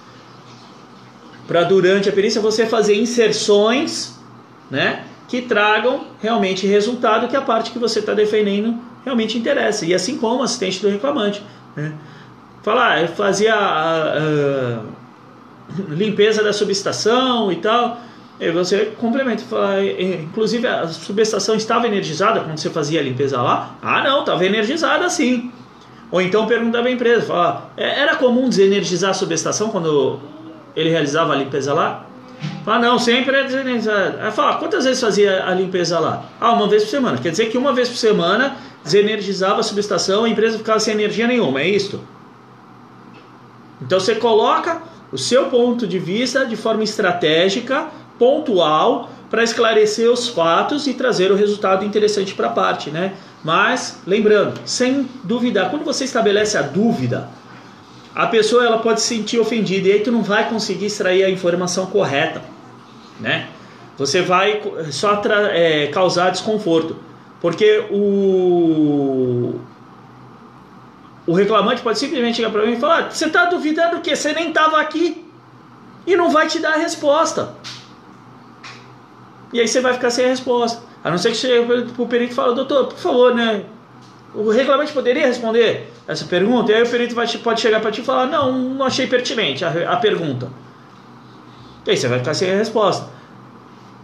[1.47, 4.17] Para durante a perícia você fazer inserções,
[4.69, 5.05] né?
[5.27, 9.86] que tragam realmente resultado que a parte que você está defendendo realmente interessa.
[9.86, 11.43] E assim como o assistente do reclamante.
[11.75, 11.93] Né?
[12.63, 14.82] Falar, ah, fazia a,
[15.89, 17.99] limpeza da subestação e tal.
[18.39, 23.76] E você complementa, fala, inclusive a subestação estava energizada quando você fazia a limpeza lá?
[23.82, 25.51] Ah, não, estava energizada sim.
[26.09, 30.20] Ou então perguntava à empresa, fala, é, era comum desenergizar a subestação quando
[30.76, 32.05] ele realizava a limpeza lá?
[32.63, 34.17] Fala, não, sempre é desenernizado.
[34.22, 36.24] Aí fala, quantas vezes fazia a limpeza lá?
[36.39, 37.17] Ah, uma vez por semana.
[37.17, 41.28] Quer dizer que uma vez por semana desenergizava a subestação, a empresa ficava sem energia
[41.28, 41.99] nenhuma, é isto?
[43.82, 44.82] Então você coloca
[45.12, 47.88] o seu ponto de vista de forma estratégica,
[48.18, 53.14] pontual, para esclarecer os fatos e trazer o resultado interessante para a parte, né?
[53.43, 57.30] Mas lembrando, sem duvidar, quando você estabelece a dúvida,
[58.14, 61.30] a pessoa ela pode se sentir ofendida e aí tu não vai conseguir extrair a
[61.30, 62.41] informação correta,
[63.20, 63.47] né?
[63.97, 66.95] Você vai só é, causar desconforto,
[67.41, 69.60] porque o
[71.30, 74.15] o reclamante pode simplesmente chegar para mim e falar: você está duvidando o quê?
[74.15, 75.23] Você nem estava aqui
[76.07, 77.53] e não vai te dar a resposta.
[79.53, 80.82] E aí você vai ficar sem a resposta.
[81.03, 83.63] A não ser que chegue para o perito e fale: doutor, por favor, né?
[84.34, 88.01] O reclamante poderia responder essa pergunta, e aí o perito vai, pode chegar para ti
[88.01, 90.49] e falar: Não, não achei pertinente a, a pergunta.
[91.86, 93.07] E aí você vai ficar sem a resposta.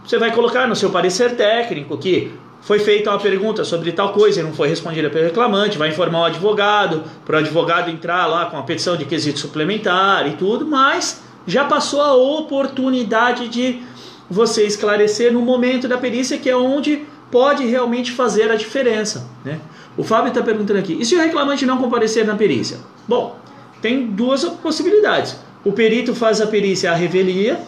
[0.04, 2.32] Você vai colocar no seu parecer técnico que
[2.66, 6.22] foi feita uma pergunta sobre tal coisa e não foi respondida pelo reclamante, vai informar
[6.22, 10.66] o advogado, para o advogado entrar lá com a petição de quesito suplementar e tudo,
[10.66, 13.80] mas já passou a oportunidade de
[14.28, 19.28] você esclarecer no momento da perícia, que é onde pode realmente fazer a diferença.
[19.44, 19.60] Né?
[19.96, 22.78] O Fábio está perguntando aqui: e se o reclamante não comparecer na perícia?
[23.06, 23.38] Bom,
[23.80, 25.36] tem duas possibilidades.
[25.64, 27.60] O perito faz a perícia à revelia,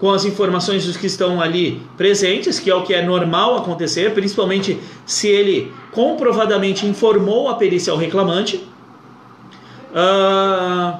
[0.00, 4.14] com as informações dos que estão ali presentes, que é o que é normal acontecer,
[4.14, 8.66] principalmente se ele comprovadamente informou a perícia ao reclamante.
[9.92, 10.98] Uh,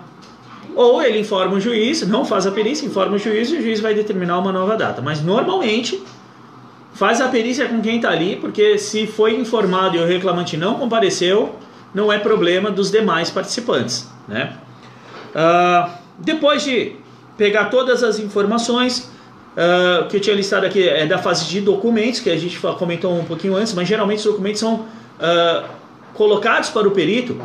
[0.76, 3.80] ou ele informa o juiz, não faz a perícia, informa o juiz e o juiz
[3.80, 5.00] vai determinar uma nova data.
[5.00, 6.02] Mas normalmente
[6.92, 10.74] faz a perícia com quem está ali, porque se foi informado e o reclamante não
[10.74, 11.56] compareceu,
[11.94, 14.10] não é problema dos demais participantes.
[14.28, 14.52] Né?
[15.34, 16.99] Uh, depois de
[17.40, 19.10] pegar todas as informações,
[19.56, 23.18] uh, que eu tinha listado aqui é da fase de documentos, que a gente comentou
[23.18, 25.64] um pouquinho antes, mas geralmente os documentos são uh,
[26.12, 27.40] colocados para o perito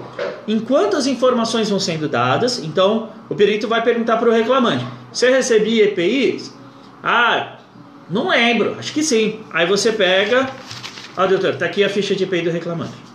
[0.45, 2.61] enquanto as informações vão sendo dadas.
[2.61, 6.53] Então, o perito vai perguntar para o reclamante: Você recebia EPIs?
[7.01, 7.55] Ah,
[8.09, 9.39] não lembro, acho que sim.
[9.53, 10.49] Aí você pega,
[11.15, 13.05] ah, doutor, está aqui a ficha de EPI do reclamante.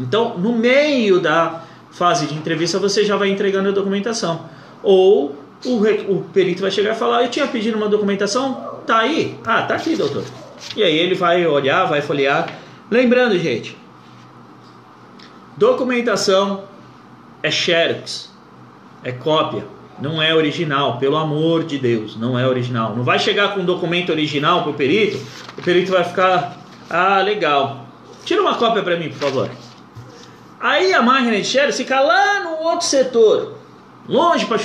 [0.00, 4.56] Então, no meio da fase de entrevista, você já vai entregando a documentação.
[4.82, 9.38] Ou o, o perito vai chegar e falar: Eu tinha pedido uma documentação, tá aí?
[9.44, 10.24] Ah, tá aqui, doutor.
[10.76, 12.48] E aí ele vai olhar, vai folhear.
[12.90, 13.76] Lembrando, gente,
[15.56, 16.64] documentação
[17.42, 18.30] é xerox,
[19.04, 19.64] é cópia,
[20.00, 22.96] não é original, pelo amor de Deus, não é original.
[22.96, 25.18] Não vai chegar com um documento original para o perito,
[25.56, 26.56] o perito vai ficar,
[26.88, 27.86] ah, legal.
[28.24, 29.50] Tira uma cópia para mim, por favor.
[30.60, 33.57] Aí a máquina de xerox fica lá no outro setor,
[34.08, 34.58] longe para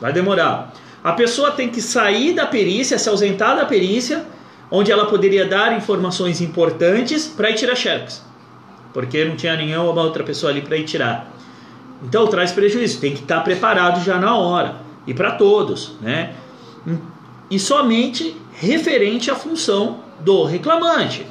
[0.00, 0.72] vai demorar.
[1.02, 4.26] A pessoa tem que sair da perícia, se ausentar da perícia,
[4.70, 8.24] onde ela poderia dar informações importantes para ir tirar xerox,
[8.92, 11.30] porque não tinha nenhuma outra pessoa ali para ir tirar.
[12.02, 16.34] Então traz prejuízo, tem que estar preparado já na hora e para todos, né?
[17.48, 21.26] E somente referente à função do reclamante.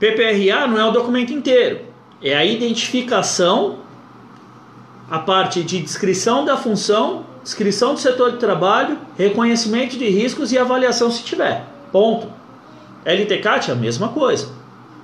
[0.00, 1.80] PPRA não é o documento inteiro,
[2.20, 3.78] é a identificação,
[5.10, 10.58] a parte de descrição da função, descrição do setor de trabalho, reconhecimento de riscos e
[10.58, 11.64] avaliação se tiver.
[11.92, 12.28] Ponto.
[13.04, 14.48] LTCAT é a mesma coisa,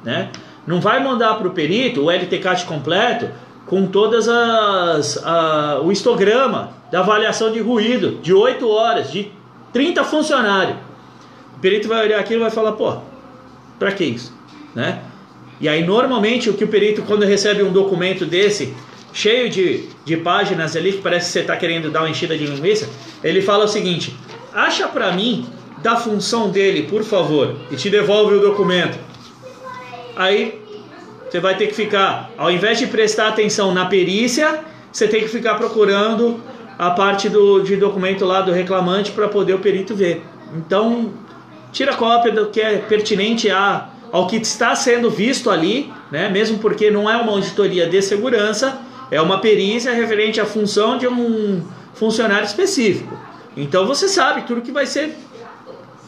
[0.03, 0.31] né?
[0.67, 3.29] Não vai mandar para o perito o LTCAT completo
[3.67, 9.31] com todas as a, o histograma da avaliação de ruído de 8 horas, de
[9.73, 10.77] 30 funcionários.
[11.57, 12.97] O perito vai olhar aquilo e vai falar, pô,
[13.79, 14.37] para que isso?
[14.75, 15.01] Né?
[15.61, 18.75] E aí normalmente o que o perito quando recebe um documento desse,
[19.13, 22.47] cheio de, de páginas ali, que parece que você está querendo dar uma enchida de
[22.47, 22.89] linguiça,
[23.23, 24.17] ele fala o seguinte,
[24.53, 25.47] acha para mim
[25.83, 28.99] da função dele, por favor, e te devolve o documento.
[30.17, 30.63] Aí
[31.29, 34.61] você vai ter que ficar, ao invés de prestar atenção na perícia,
[34.93, 36.41] você tem que ficar procurando
[36.79, 40.23] a parte do, de documento lá do reclamante para poder o perito ver.
[40.55, 41.13] Então,
[41.73, 46.29] tira cópia do que é pertinente a, ao que está sendo visto ali, né?
[46.29, 48.79] mesmo porque não é uma auditoria de segurança,
[49.11, 51.63] é uma perícia referente à função de um
[51.95, 53.17] funcionário específico.
[53.57, 55.17] Então você sabe tudo que vai ser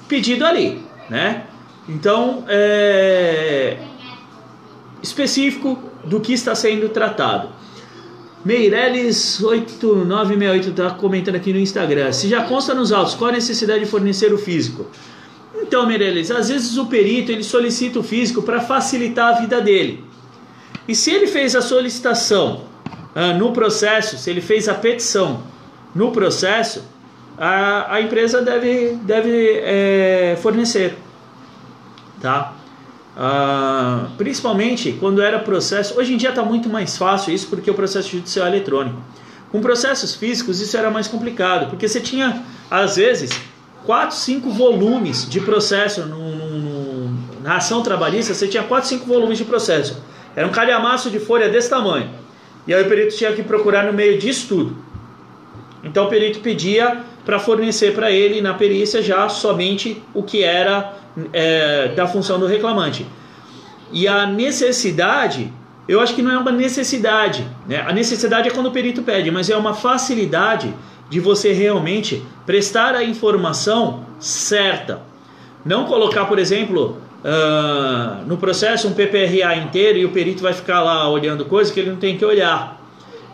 [0.08, 1.44] pedido ali, né?
[1.88, 3.76] Então, é,
[5.02, 7.50] específico do que está sendo tratado.
[8.44, 12.12] Meirelles 8968 está comentando aqui no Instagram.
[12.12, 14.86] Se já consta nos autos, qual a necessidade de fornecer o físico?
[15.56, 20.04] Então, Meirelles, às vezes o perito ele solicita o físico para facilitar a vida dele.
[20.86, 22.62] E se ele fez a solicitação
[23.14, 25.42] ah, no processo, se ele fez a petição
[25.94, 26.84] no processo,
[27.38, 30.98] a, a empresa deve, deve é, fornecer.
[32.20, 32.54] Tá?
[33.16, 35.98] Ah, principalmente quando era processo.
[35.98, 39.00] Hoje em dia está muito mais fácil isso porque o processo judicial é eletrônico.
[39.52, 43.30] Com processos físicos isso era mais complicado, porque você tinha, às vezes,
[43.86, 49.38] 4, 5 volumes de processo no, no, na ação trabalhista, você tinha 4, 5 volumes
[49.38, 50.02] de processo.
[50.34, 52.23] Era um calhamaço de folha desse tamanho.
[52.66, 54.76] E aí o perito tinha que procurar no meio disso tudo.
[55.82, 60.94] Então o perito pedia para fornecer para ele na perícia já somente o que era
[61.32, 63.06] é, da função do reclamante.
[63.92, 65.52] E a necessidade,
[65.86, 67.46] eu acho que não é uma necessidade.
[67.66, 67.82] Né?
[67.86, 70.74] A necessidade é quando o perito pede, mas é uma facilidade
[71.08, 75.02] de você realmente prestar a informação certa.
[75.64, 80.82] Não colocar, por exemplo, uh, no processo um PPRA inteiro e o perito vai ficar
[80.82, 82.80] lá olhando coisas que ele não tem que olhar.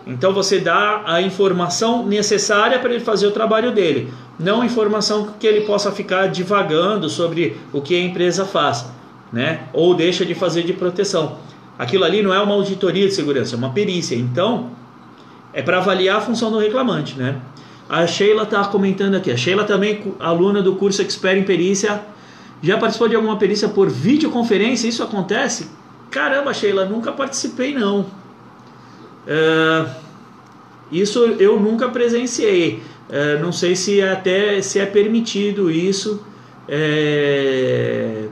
[0.06, 5.46] Então você dá a informação necessária para ele fazer o trabalho dele, não informação que
[5.46, 8.90] ele possa ficar divagando sobre o que a empresa faz,
[9.32, 9.64] né?
[9.72, 11.38] Ou deixa de fazer de proteção.
[11.78, 14.14] Aquilo ali não é uma auditoria de segurança, é uma perícia.
[14.14, 14.70] Então,
[15.52, 17.36] é para avaliar a função do reclamante, né?
[17.88, 19.30] A Sheila está comentando aqui.
[19.30, 22.00] A Sheila também, aluna do curso Expert em Perícia,
[22.62, 24.88] já participou de alguma perícia por videoconferência?
[24.88, 25.68] Isso acontece?
[26.10, 28.00] Caramba, Sheila, nunca participei não.
[29.26, 29.90] Uh,
[30.90, 32.82] isso eu nunca presenciei,
[33.12, 36.24] É, não sei se é até se é permitido isso.
[36.68, 38.28] É,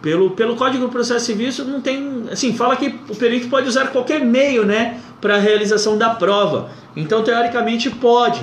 [0.00, 2.24] pelo, pelo Código do Processo Civil, isso não tem.
[2.30, 6.70] Assim, fala que o perito pode usar qualquer meio né, para a realização da prova.
[6.94, 8.40] Então, teoricamente, pode.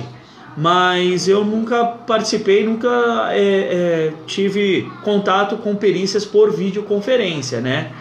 [0.60, 7.92] Mas eu nunca participei, nunca é, é, tive contato com perícias por videoconferência, né?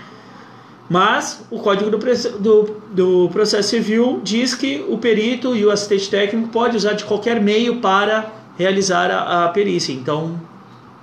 [0.89, 1.99] Mas o Código do,
[2.39, 7.05] do, do, Processo Civil diz que o perito e o assistente técnico pode usar de
[7.05, 8.25] qualquer meio para
[8.57, 9.93] realizar a, a perícia.
[9.93, 10.41] Então,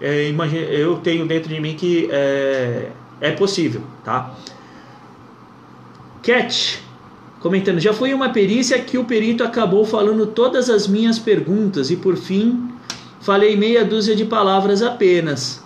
[0.00, 0.34] é,
[0.70, 2.88] eu tenho dentro de mim que é,
[3.20, 4.34] é possível, tá?
[6.20, 6.82] Cat,
[7.44, 11.96] comentando, já foi uma perícia que o perito acabou falando todas as minhas perguntas e
[11.96, 12.70] por fim
[13.20, 15.62] falei meia dúzia de palavras apenas.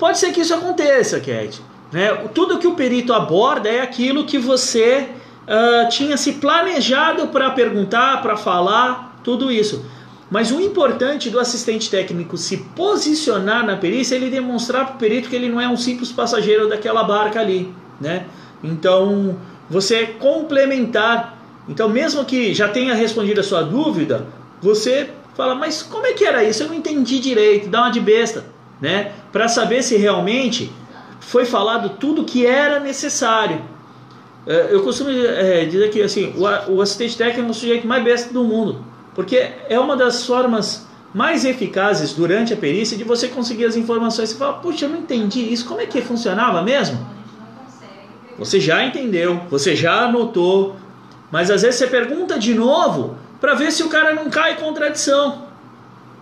[0.00, 1.62] Pode ser que isso aconteça, Cat.
[1.92, 2.08] Né?
[2.34, 5.08] Tudo que o perito aborda é aquilo que você
[5.44, 9.86] uh, tinha se planejado para perguntar, para falar, tudo isso.
[10.28, 14.98] Mas o importante do assistente técnico se posicionar na perícia é ele demonstrar para o
[14.98, 18.26] perito que ele não é um simples passageiro daquela barca ali, né?
[18.64, 19.36] Então,
[19.68, 21.38] você complementar.
[21.68, 24.26] Então, mesmo que já tenha respondido a sua dúvida,
[24.60, 26.62] você fala, mas como é que era isso?
[26.62, 28.44] Eu não entendi direito, dá uma de besta,
[28.80, 29.12] né?
[29.30, 30.72] Para saber se realmente
[31.20, 33.62] foi falado tudo que era necessário.
[34.46, 36.34] É, eu costumo é, dizer que assim,
[36.68, 38.84] o assistente técnico é o sujeito mais besta do mundo.
[39.14, 44.30] Porque é uma das formas mais eficazes durante a perícia de você conseguir as informações.
[44.30, 46.98] Você fala, puxa, eu não entendi isso, como é que funcionava mesmo?
[48.38, 50.76] Você já entendeu, você já anotou,
[51.30, 54.56] mas às vezes você pergunta de novo para ver se o cara não cai em
[54.56, 55.46] contradição,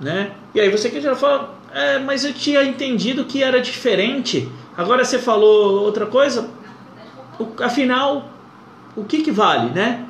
[0.00, 0.32] né?
[0.54, 4.50] E aí você que já fala, é, mas eu tinha entendido que era diferente.
[4.76, 6.48] Agora você falou outra coisa.
[7.60, 8.28] Afinal,
[8.96, 10.06] o que que vale, né?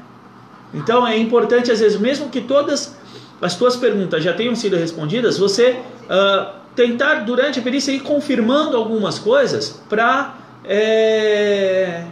[0.73, 2.97] Então é importante, às vezes, mesmo que todas
[3.43, 8.77] as tuas perguntas já tenham sido respondidas, você uh, tentar durante a perícia ir confirmando
[8.77, 10.35] algumas coisas para
[10.65, 12.05] é,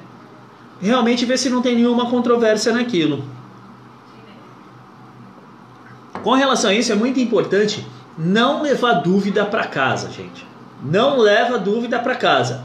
[0.81, 3.25] realmente ver se não tem nenhuma controvérsia naquilo.
[6.23, 7.87] Com relação a isso, é muito importante
[8.17, 10.47] não levar dúvida para casa, gente.
[10.83, 12.65] Não leva dúvida para casa.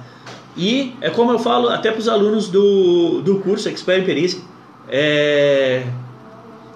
[0.55, 4.41] E é como eu falo até para os alunos do, do curso Expert Perícia
[4.87, 5.85] é...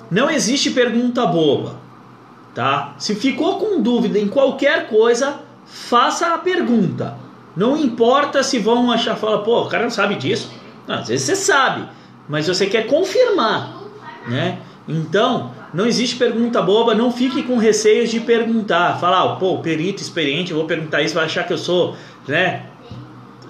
[0.09, 1.75] Não existe pergunta boba,
[2.55, 2.95] tá?
[2.97, 7.17] Se ficou com dúvida em qualquer coisa, faça a pergunta.
[7.57, 10.49] Não importa se vão achar, fala, pô, o cara não sabe disso.
[10.87, 11.89] Não, às vezes você sabe,
[12.29, 13.73] mas você quer confirmar,
[14.27, 14.59] né?
[14.87, 18.97] Então, não existe pergunta boba, não fique com receios de perguntar.
[18.99, 22.67] Falar, pô, perito experiente, vou perguntar isso, vai achar que eu sou, né?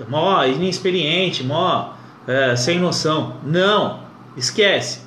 [0.08, 1.90] Mó inexperiente, mó
[2.28, 3.36] é, sem noção.
[3.44, 5.02] Não, Esquece,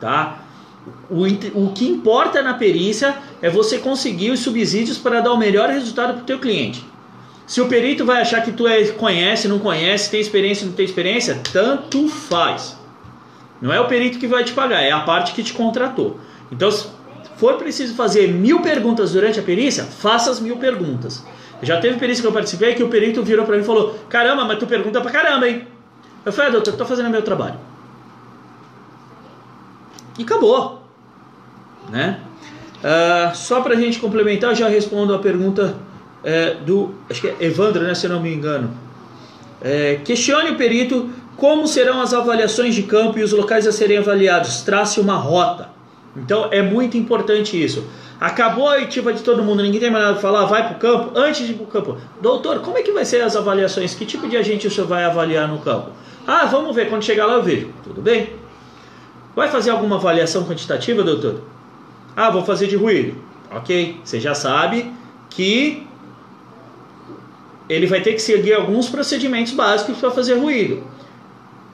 [0.00, 0.38] tá?
[1.10, 1.24] O,
[1.60, 6.14] o que importa na perícia é você conseguir os subsídios para dar o melhor resultado
[6.14, 6.86] para o teu cliente.
[7.46, 10.84] Se o perito vai achar que tu é, conhece, não conhece, tem experiência, não tem
[10.84, 12.76] experiência, tanto faz.
[13.60, 16.18] Não é o perito que vai te pagar, é a parte que te contratou.
[16.50, 16.88] Então, se
[17.36, 21.24] for preciso fazer mil perguntas durante a perícia, faça as mil perguntas.
[21.62, 24.44] Já teve perícia que eu participei que o perito virou para mim e falou: Caramba,
[24.44, 25.66] mas tu pergunta pra caramba, hein?
[26.24, 27.58] Eu falei: ah, doutor, eu tô fazendo meu trabalho
[30.18, 30.82] e acabou.
[31.88, 32.20] Né?
[32.78, 35.76] Uh, só para a gente complementar, já respondo a pergunta
[36.26, 38.68] é, do, acho que é Evandro, né, se eu não me engano.
[39.62, 43.98] É, questione o perito como serão as avaliações de campo e os locais a serem
[43.98, 44.62] avaliados.
[44.62, 45.68] Trace uma rota.
[46.16, 47.86] Então é muito importante isso.
[48.18, 50.80] Acabou a oitiva de todo mundo, ninguém tem mais nada para falar, vai para o
[50.80, 51.16] campo.
[51.16, 53.94] Antes de ir para o campo, doutor, como é que vai ser as avaliações?
[53.94, 55.90] Que tipo de agente o senhor vai avaliar no campo?
[56.26, 57.68] Ah, vamos ver, quando chegar lá eu vejo.
[57.84, 58.30] Tudo bem?
[59.36, 61.42] Vai fazer alguma avaliação quantitativa, doutor?
[62.16, 63.14] Ah, vou fazer de ruído.
[63.52, 64.90] Ok, você já sabe
[65.30, 65.85] que
[67.68, 70.84] ele vai ter que seguir alguns procedimentos básicos para fazer ruído.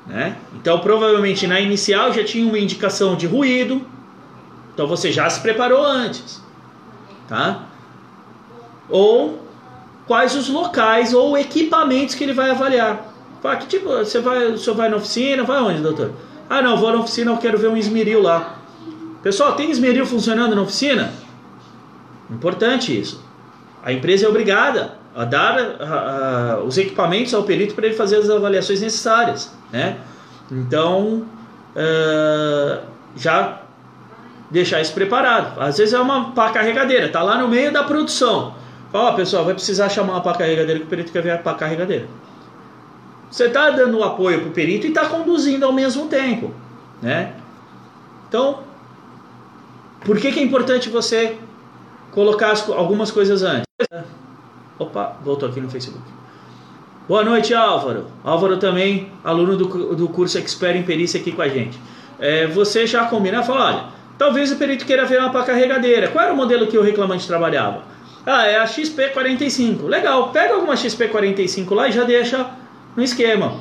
[0.07, 0.37] Né?
[0.55, 3.83] Então, provavelmente na inicial já tinha uma indicação de ruído,
[4.73, 6.43] então você já se preparou antes.
[7.29, 7.67] Tá?
[8.89, 9.47] Ou
[10.07, 13.13] quais os locais ou equipamentos que ele vai avaliar.
[13.41, 16.13] Fala, que tipo, você vai, o senhor vai na oficina, vai onde, doutor?
[16.49, 18.59] Ah, não, vou na oficina, eu quero ver um esmeril lá.
[19.23, 21.13] Pessoal, tem esmeril funcionando na oficina?
[22.31, 23.23] Importante isso.
[23.85, 28.17] A empresa é obrigada a dar a, a, os equipamentos ao perito para ele fazer
[28.17, 29.99] as avaliações necessárias, né?
[30.51, 31.27] Então,
[31.77, 32.83] uh,
[33.17, 33.61] já
[34.51, 35.61] deixar isso preparado.
[35.61, 38.55] Às vezes é uma pá carregadeira, tá lá no meio da produção.
[38.93, 41.39] Ó, oh, pessoal, vai precisar chamar uma pá carregadeira que o perito quer ver a
[41.39, 42.07] pá carregadeira.
[43.31, 46.53] Você está dando apoio para o perito e está conduzindo ao mesmo tempo.
[47.01, 47.33] Né?
[48.29, 48.61] Então,
[50.05, 51.39] Por que, que é importante você
[52.11, 53.67] colocar as, algumas coisas antes?
[54.79, 56.05] Opa, voltou aqui no Facebook.
[57.09, 58.07] Boa noite, Álvaro.
[58.25, 61.79] Álvaro também, aluno do, do curso Expert em Perícia aqui com a gente.
[62.19, 63.85] É, você já combina, fala, olha,
[64.17, 66.09] talvez o perito queira ver uma para carregadeira.
[66.09, 67.83] Qual era o modelo que o reclamante trabalhava?
[68.25, 69.85] Ah, é a XP45.
[69.85, 72.51] Legal, pega alguma XP45 lá e já deixa
[72.97, 73.61] no esquema.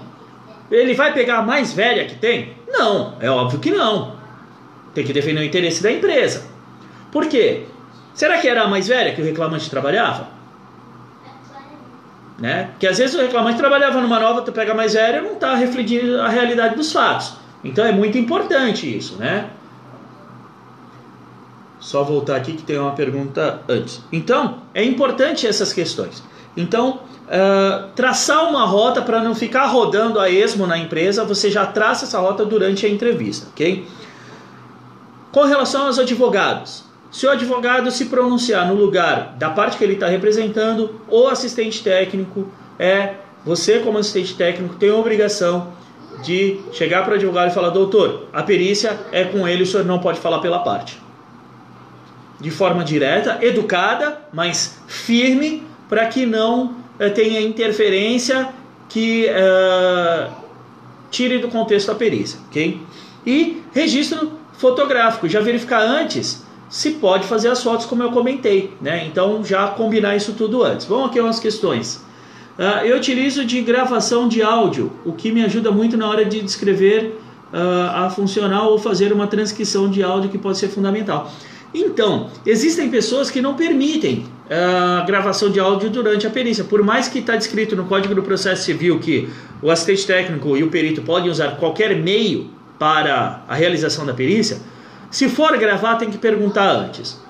[0.70, 2.54] Ele vai pegar a mais velha que tem?
[2.70, 4.16] Não, é óbvio que não.
[4.94, 6.46] Tem que defender o interesse da empresa.
[7.12, 7.66] Por quê?
[8.14, 10.28] Será que era a mais velha que o reclamante trabalhava?
[12.42, 12.70] Né?
[12.72, 16.20] Porque às vezes o reclamante trabalhava numa nova, tu pega mais e não está refletindo
[16.20, 17.34] a realidade dos fatos.
[17.64, 19.48] Então é muito importante isso, né?
[21.80, 24.02] Só voltar aqui que tem uma pergunta antes.
[24.12, 26.24] Então, é importante essas questões.
[26.58, 31.66] Então, uh, traçar uma rota para não ficar rodando a esmo na empresa, você já
[31.68, 33.88] traça essa rota durante a entrevista, ok?
[35.32, 39.94] Com relação aos advogados, se o advogado se pronunciar no lugar da parte que ele
[39.94, 42.48] está representando, o assistente técnico
[42.80, 45.74] é você como assistente técnico tem a obrigação
[46.24, 49.86] de chegar para o advogado e falar: doutor, a perícia é com ele, o senhor
[49.86, 51.00] não pode falar pela parte.
[52.40, 58.50] De forma direta, educada, mas firme, para que não uh, tenha interferência
[58.88, 60.32] que uh,
[61.12, 62.82] tire do contexto a perícia, ok?
[63.26, 69.06] E registro fotográfico, já verificar antes se pode fazer as fotos como eu comentei, né?
[69.06, 70.86] Então já combinar isso tudo antes.
[70.86, 71.98] Vamos aqui umas questões.
[72.58, 76.42] Uh, eu utilizo de gravação de áudio, o que me ajuda muito na hora de
[76.42, 77.20] descrever
[77.54, 81.30] uh, a funcional ou fazer uma transcrição de áudio que pode ser fundamental.
[81.74, 86.64] Então, existem pessoas que não permitem a gravação de áudio durante a perícia.
[86.64, 89.30] Por mais que está descrito no Código do Processo Civil que
[89.62, 94.60] o assistente técnico e o perito podem usar qualquer meio para a realização da perícia,
[95.12, 97.22] se for gravar, tem que perguntar antes.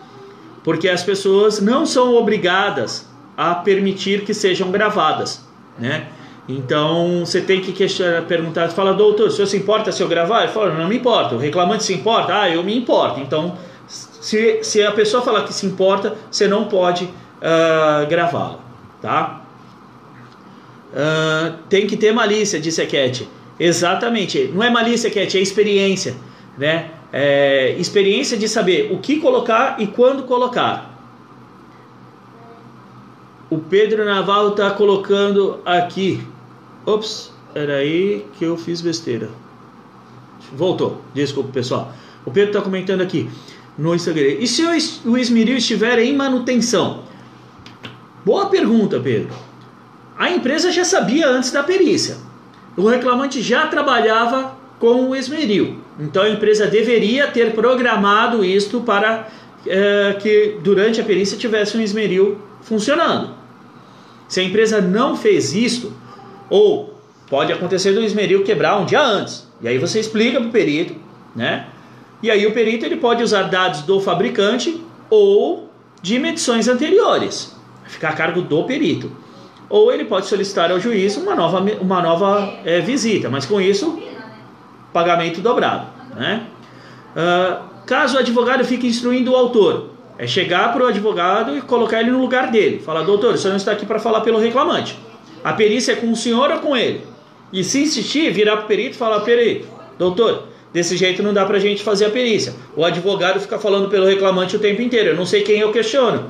[0.64, 5.44] Porque as pessoas não são obrigadas a permitir que sejam gravadas,
[5.80, 6.08] né?
[6.48, 10.44] Então você tem que questionar, perguntar, fala, doutor, o senhor se importa se eu gravar?
[10.44, 11.36] Ele fala, não me importa.
[11.36, 12.42] O reclamante se importa?
[12.42, 13.20] Ah, eu me importo.
[13.20, 13.58] Então,
[13.88, 18.60] se, se a pessoa falar que se importa, você não pode uh, gravá-la,
[19.02, 19.42] tá?
[20.94, 23.28] Uh, tem que ter malícia, disse a Cat.
[23.60, 24.52] Exatamente.
[24.54, 26.16] Não é malícia, Cat, é experiência,
[26.58, 26.92] né?
[27.12, 30.92] É, experiência de saber o que colocar e quando colocar.
[33.50, 36.26] O Pedro Naval está colocando aqui.
[36.86, 39.30] Ops, era aí que eu fiz besteira.
[40.54, 41.94] Voltou, desculpa pessoal.
[42.26, 43.30] O Pedro está comentando aqui
[43.78, 44.38] no Instagram.
[44.40, 44.64] E se
[45.06, 47.04] o esmeril estiver em manutenção?
[48.24, 49.34] Boa pergunta, Pedro.
[50.18, 52.18] A empresa já sabia antes da perícia.
[52.78, 55.81] O reclamante já trabalhava com o esmeril.
[56.00, 59.28] Então a empresa deveria ter programado isto para
[59.66, 63.36] é, que durante a perícia tivesse um esmeril funcionando.
[64.28, 65.94] Se a empresa não fez isto,
[66.50, 66.96] ou
[67.30, 70.96] pode acontecer do esmeril quebrar um dia antes, e aí você explica para o perito,
[71.36, 71.68] né?
[72.24, 75.70] E aí o perito ele pode usar dados do fabricante ou
[76.02, 79.12] de medições anteriores, ficar a cargo do perito.
[79.70, 84.02] Ou ele pode solicitar ao juiz uma nova, uma nova é, visita, mas com isso,
[84.94, 85.88] pagamento dobrado.
[86.16, 86.44] Né?
[87.16, 92.00] Uh, caso o advogado fique instruindo o autor é chegar para o advogado e colocar
[92.00, 92.80] ele no lugar dele.
[92.80, 94.96] Falar, doutor, o senhor não está aqui para falar pelo reclamante.
[95.44, 97.02] A perícia é com o senhor ou com ele?
[97.52, 99.68] E se insistir, virar para o perito e falar, perito,
[99.98, 102.54] doutor, desse jeito não dá para a gente fazer a perícia.
[102.76, 105.10] O advogado fica falando pelo reclamante o tempo inteiro.
[105.10, 106.26] Eu não sei quem eu questiono.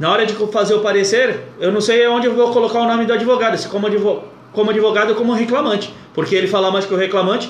[0.00, 3.04] Na hora de fazer o parecer, eu não sei onde eu vou colocar o nome
[3.06, 5.94] do advogado, se como, advogado, ou como reclamante.
[6.12, 7.48] Porque ele falar mais que o reclamante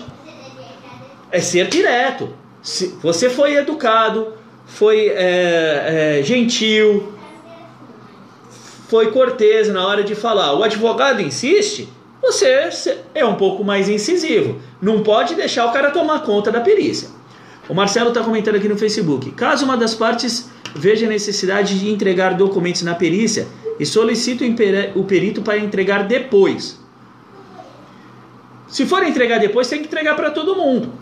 [1.33, 2.29] é ser direto.
[2.63, 4.35] Se você foi educado,
[4.67, 7.13] foi é, é, gentil,
[8.89, 10.55] foi cortês na hora de falar.
[10.55, 11.89] O advogado insiste,
[12.21, 14.61] você é um pouco mais incisivo.
[14.81, 17.09] Não pode deixar o cara tomar conta da perícia.
[17.69, 19.31] O Marcelo está comentando aqui no Facebook.
[19.33, 24.45] Caso uma das partes veja a necessidade de entregar documentos na perícia e solicita
[24.95, 26.79] o perito para entregar depois.
[28.69, 30.93] Se for entregar depois, tem que entregar para todo mundo.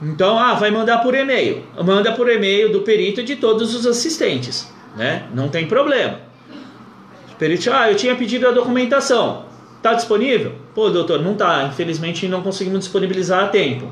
[0.00, 1.64] Então, ah, vai mandar por e-mail.
[1.84, 5.24] Manda por e-mail do perito e de todos os assistentes, né?
[5.34, 6.20] Não tem problema.
[7.32, 9.46] O perito, ah, eu tinha pedido a documentação.
[9.82, 10.52] Tá disponível?
[10.74, 11.64] Pô, doutor, não tá.
[11.64, 13.88] Infelizmente não conseguimos disponibilizar a tempo.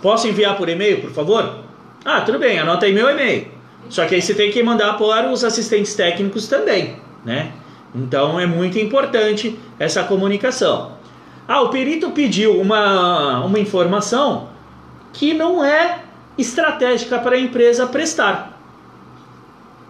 [0.00, 1.58] Posso enviar por e-mail, por favor?
[2.04, 3.48] Ah, tudo bem, anota aí meu e-mail.
[3.88, 7.52] Só que aí você tem que mandar para os assistentes técnicos também, né?
[7.94, 10.92] Então é muito importante essa comunicação.
[11.46, 14.48] Ah, o perito pediu uma, uma informação
[15.12, 16.00] que não é
[16.38, 18.58] estratégica para a empresa prestar.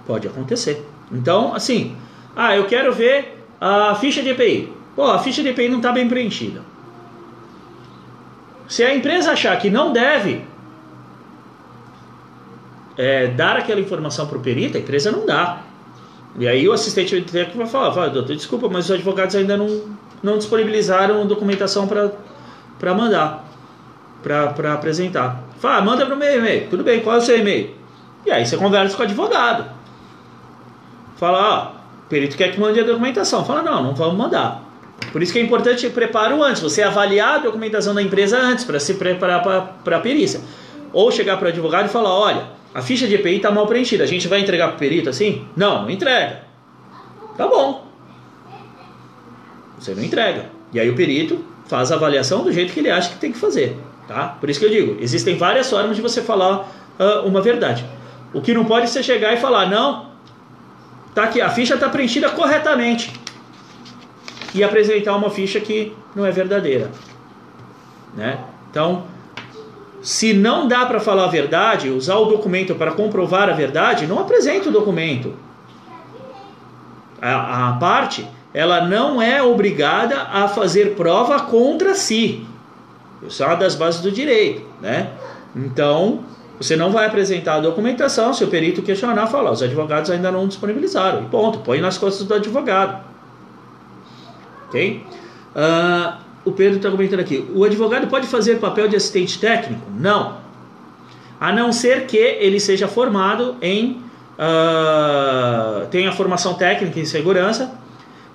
[0.06, 0.84] Pode acontecer.
[1.10, 1.96] Então, assim,
[2.34, 4.72] ah, eu quero ver a ficha de EPI.
[4.96, 6.62] Pô, a ficha de EPI não está bem preenchida.
[8.68, 10.44] Se a empresa achar que não deve
[12.96, 15.62] é, dar aquela informação para o perito, a empresa não dá.
[16.38, 19.82] E aí o assistente técnico vai falar, vai, doutor, desculpa, mas os advogados ainda não,
[20.22, 23.44] não disponibilizaram documentação para mandar,
[24.22, 25.42] para apresentar.
[25.58, 26.68] Fala, manda para o meu e-mail.
[26.68, 27.74] Tudo bem, qual é o seu e-mail?
[28.24, 29.64] E aí você conversa com o advogado.
[31.16, 33.44] Fala, ó, o perito quer que mande a documentação.
[33.44, 34.62] Fala, não, não vamos mandar.
[35.10, 38.78] Por isso que é importante preparar antes, você avaliar a documentação da empresa antes, para
[38.78, 39.42] se preparar
[39.84, 40.40] para a perícia.
[40.92, 42.44] Ou chegar para o advogado e falar, olha,
[42.74, 44.04] a ficha de EPI está mal preenchida.
[44.04, 45.46] A gente vai entregar para o perito assim?
[45.56, 46.42] Não, não entrega.
[47.36, 47.86] Tá bom.
[49.78, 50.46] Você não entrega.
[50.72, 53.38] E aí o perito faz a avaliação do jeito que ele acha que tem que
[53.38, 53.76] fazer.
[54.06, 54.36] Tá?
[54.40, 57.84] Por isso que eu digo, existem várias formas de você falar uh, uma verdade.
[58.34, 60.06] O que não pode é você chegar e falar, não,
[61.14, 63.12] tá aqui, a ficha está preenchida corretamente.
[64.54, 66.90] E apresentar uma ficha que não é verdadeira.
[68.14, 68.38] Né?
[68.70, 69.04] Então,
[70.02, 74.18] se não dá para falar a verdade, usar o documento para comprovar a verdade, não
[74.18, 75.34] apresente o documento.
[77.20, 82.44] A, a parte, ela não é obrigada a fazer prova contra si.
[83.26, 85.10] Isso é uma das bases do direito, né?
[85.54, 86.24] Então,
[86.58, 90.46] você não vai apresentar a documentação se o perito questionar, falar, os advogados ainda não
[90.46, 91.22] disponibilizaram.
[91.22, 93.04] E ponto, põe nas costas do advogado.
[94.68, 95.04] Ok?
[95.54, 97.48] Uh, o Pedro está comentando aqui.
[97.54, 99.82] O advogado pode fazer papel de assistente técnico?
[99.98, 100.38] Não.
[101.40, 104.02] A não ser que ele seja formado em.
[104.32, 107.74] Uh, tenha formação técnica em segurança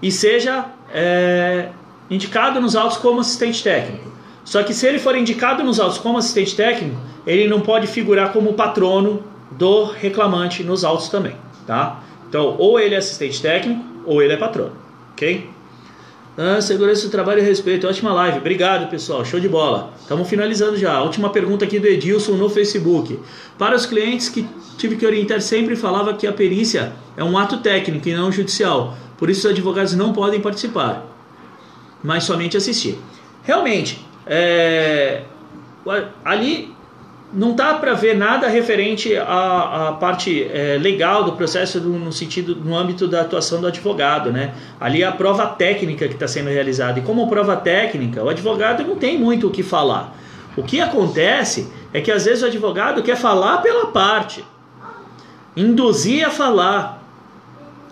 [0.01, 1.69] e seja é,
[2.09, 4.16] indicado nos autos como assistente técnico.
[4.47, 6.95] Só que se ele for indicado nos autos como assistente técnico,
[7.25, 9.21] ele não pode figurar como patrono
[9.51, 11.35] do reclamante nos autos também,
[11.65, 12.01] tá?
[12.29, 14.71] Então, ou ele é assistente técnico ou ele é patrono,
[15.11, 15.49] ok?
[16.37, 17.85] Ah, segurança do trabalho e respeito.
[17.87, 18.37] Ótima live.
[18.37, 19.25] Obrigado, pessoal.
[19.25, 19.91] Show de bola.
[19.99, 21.01] Estamos finalizando já.
[21.01, 23.19] Última pergunta aqui do Edilson no Facebook.
[23.57, 27.57] Para os clientes que tive que orientar, sempre falava que a perícia é um ato
[27.57, 28.95] técnico e não judicial.
[29.17, 31.05] Por isso, os advogados não podem participar,
[32.01, 32.97] mas somente assistir.
[33.43, 35.21] Realmente, é...
[36.23, 36.75] ali
[37.33, 42.55] não dá para ver nada referente à, à parte é, legal do processo no sentido
[42.55, 44.53] no âmbito da atuação do advogado, né?
[44.79, 48.83] Ali é a prova técnica que está sendo realizada e como prova técnica, o advogado
[48.83, 50.15] não tem muito o que falar.
[50.55, 54.43] O que acontece é que às vezes o advogado quer falar pela parte,
[55.55, 57.03] induzir a falar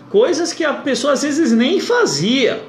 [0.08, 2.62] coisas que a pessoa às vezes nem fazia.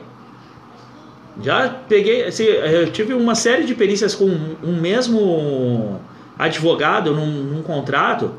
[1.41, 5.99] Já peguei, assim, eu tive uma série de perícias com um mesmo
[6.38, 8.31] advogado num, num contrato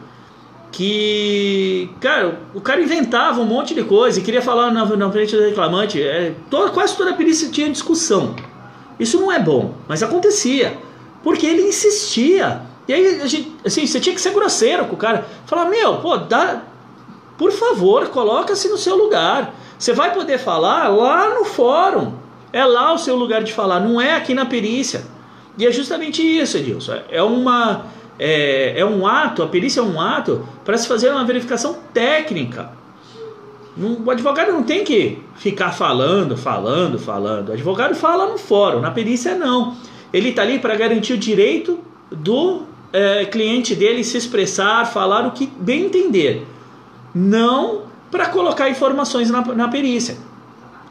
[0.70, 5.34] que, cara, o cara inventava um monte de coisa e queria falar na, na frente
[5.34, 6.02] do reclamante.
[6.02, 8.34] É, toda, quase toda perícia tinha discussão.
[8.98, 10.76] Isso não é bom, mas acontecia.
[11.22, 12.62] Porque ele insistia.
[12.86, 15.26] E aí, a gente, assim, você tinha que ser grosseiro com o cara.
[15.46, 16.62] Falar, meu, pô, dá,
[17.36, 19.54] por favor, coloca-se no seu lugar.
[19.78, 22.12] Você vai poder falar lá no fórum.
[22.52, 25.04] É lá o seu lugar de falar, não é aqui na perícia.
[25.56, 27.00] E é justamente isso, Edilson.
[27.10, 27.86] É, uma,
[28.18, 32.70] é, é um ato, a perícia é um ato para se fazer uma verificação técnica.
[33.76, 37.50] o advogado não tem que ficar falando, falando, falando.
[37.50, 39.76] O advogado fala no fórum, na perícia não.
[40.12, 41.80] Ele está ali para garantir o direito
[42.10, 46.46] do é, cliente dele se expressar, falar o que bem entender.
[47.14, 50.16] Não para colocar informações na, na perícia.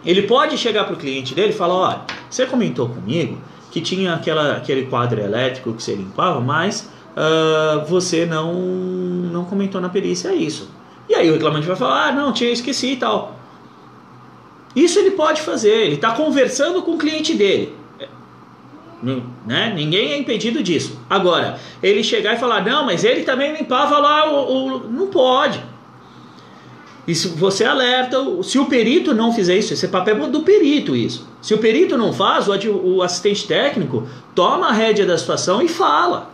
[0.06, 3.38] Ele pode chegar para o cliente dele e falar: olha, você comentou comigo
[3.72, 9.82] que tinha aquela, aquele quadro elétrico que você limpava, mas uh, você não, não comentou
[9.82, 10.70] na perícia isso.
[11.10, 13.36] E aí o reclamante vai falar, ah, não, tinha esqueci e tal.
[14.76, 17.76] Isso ele pode fazer, ele está conversando com o cliente dele.
[19.46, 19.74] Né?
[19.76, 21.00] Ninguém é impedido disso.
[21.10, 24.76] Agora, ele chegar e falar, não, mas ele também limpava lá o.
[24.76, 24.80] o...
[24.90, 25.64] Não pode.
[27.08, 30.94] E se você alerta, se o perito não fizer isso, esse é papel do perito
[30.94, 31.26] isso.
[31.42, 34.06] Se o perito não faz, o, assistente técnico
[34.36, 36.30] toma a rédea da situação e fala.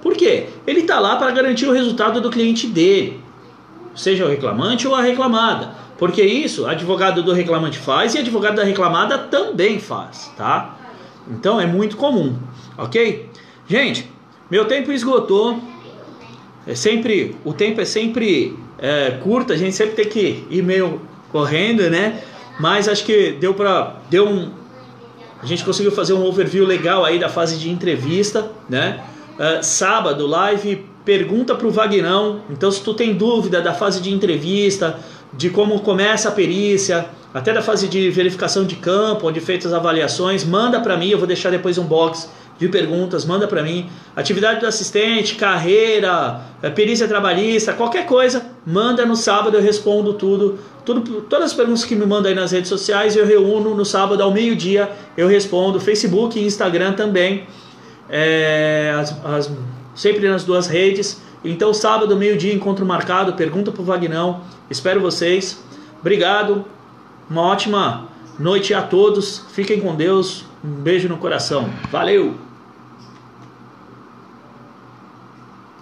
[0.00, 0.46] Por quê?
[0.66, 3.20] Ele está lá para garantir o resultado do cliente dele,
[3.94, 5.74] seja o reclamante ou a reclamada.
[5.98, 10.78] Porque isso, advogado do reclamante faz e advogado da reclamada também faz, tá?
[11.28, 12.38] Então é muito comum,
[12.78, 13.28] ok?
[13.66, 14.10] Gente,
[14.50, 15.58] meu tempo esgotou.
[16.66, 21.00] É sempre, o tempo é sempre é, curto, a gente sempre tem que ir meio
[21.30, 22.20] correndo, né?
[22.58, 24.50] Mas acho que deu para deu um
[25.40, 29.00] a gente conseguiu fazer um overview legal aí da fase de entrevista, né?
[29.38, 32.40] Uh, sábado, live pergunta para o Vagnão.
[32.50, 34.98] Então, se tu tem dúvida da fase de entrevista,
[35.32, 39.78] de como começa a perícia, até da fase de verificação de campo, onde feitas as
[39.78, 41.08] avaliações, manda para mim.
[41.08, 42.28] Eu vou deixar depois um box
[42.58, 43.88] de perguntas, manda para mim.
[44.16, 50.58] Atividade do assistente, carreira, eh, perícia trabalhista, qualquer coisa, manda no sábado, eu respondo tudo.
[50.84, 54.22] tudo todas as perguntas que me mandam aí nas redes sociais, eu reúno no sábado
[54.22, 55.80] ao meio-dia, eu respondo.
[55.80, 57.46] Facebook e Instagram também.
[58.10, 59.52] É, as, as,
[59.94, 61.20] sempre nas duas redes.
[61.44, 63.34] Então, sábado, meio-dia, encontro marcado.
[63.34, 64.40] Pergunta pro Vagnão.
[64.68, 65.62] Espero vocês.
[66.00, 66.64] Obrigado.
[67.30, 69.44] Uma ótima noite a todos.
[69.52, 70.44] Fiquem com Deus.
[70.64, 71.70] Um beijo no coração.
[71.90, 72.47] Valeu!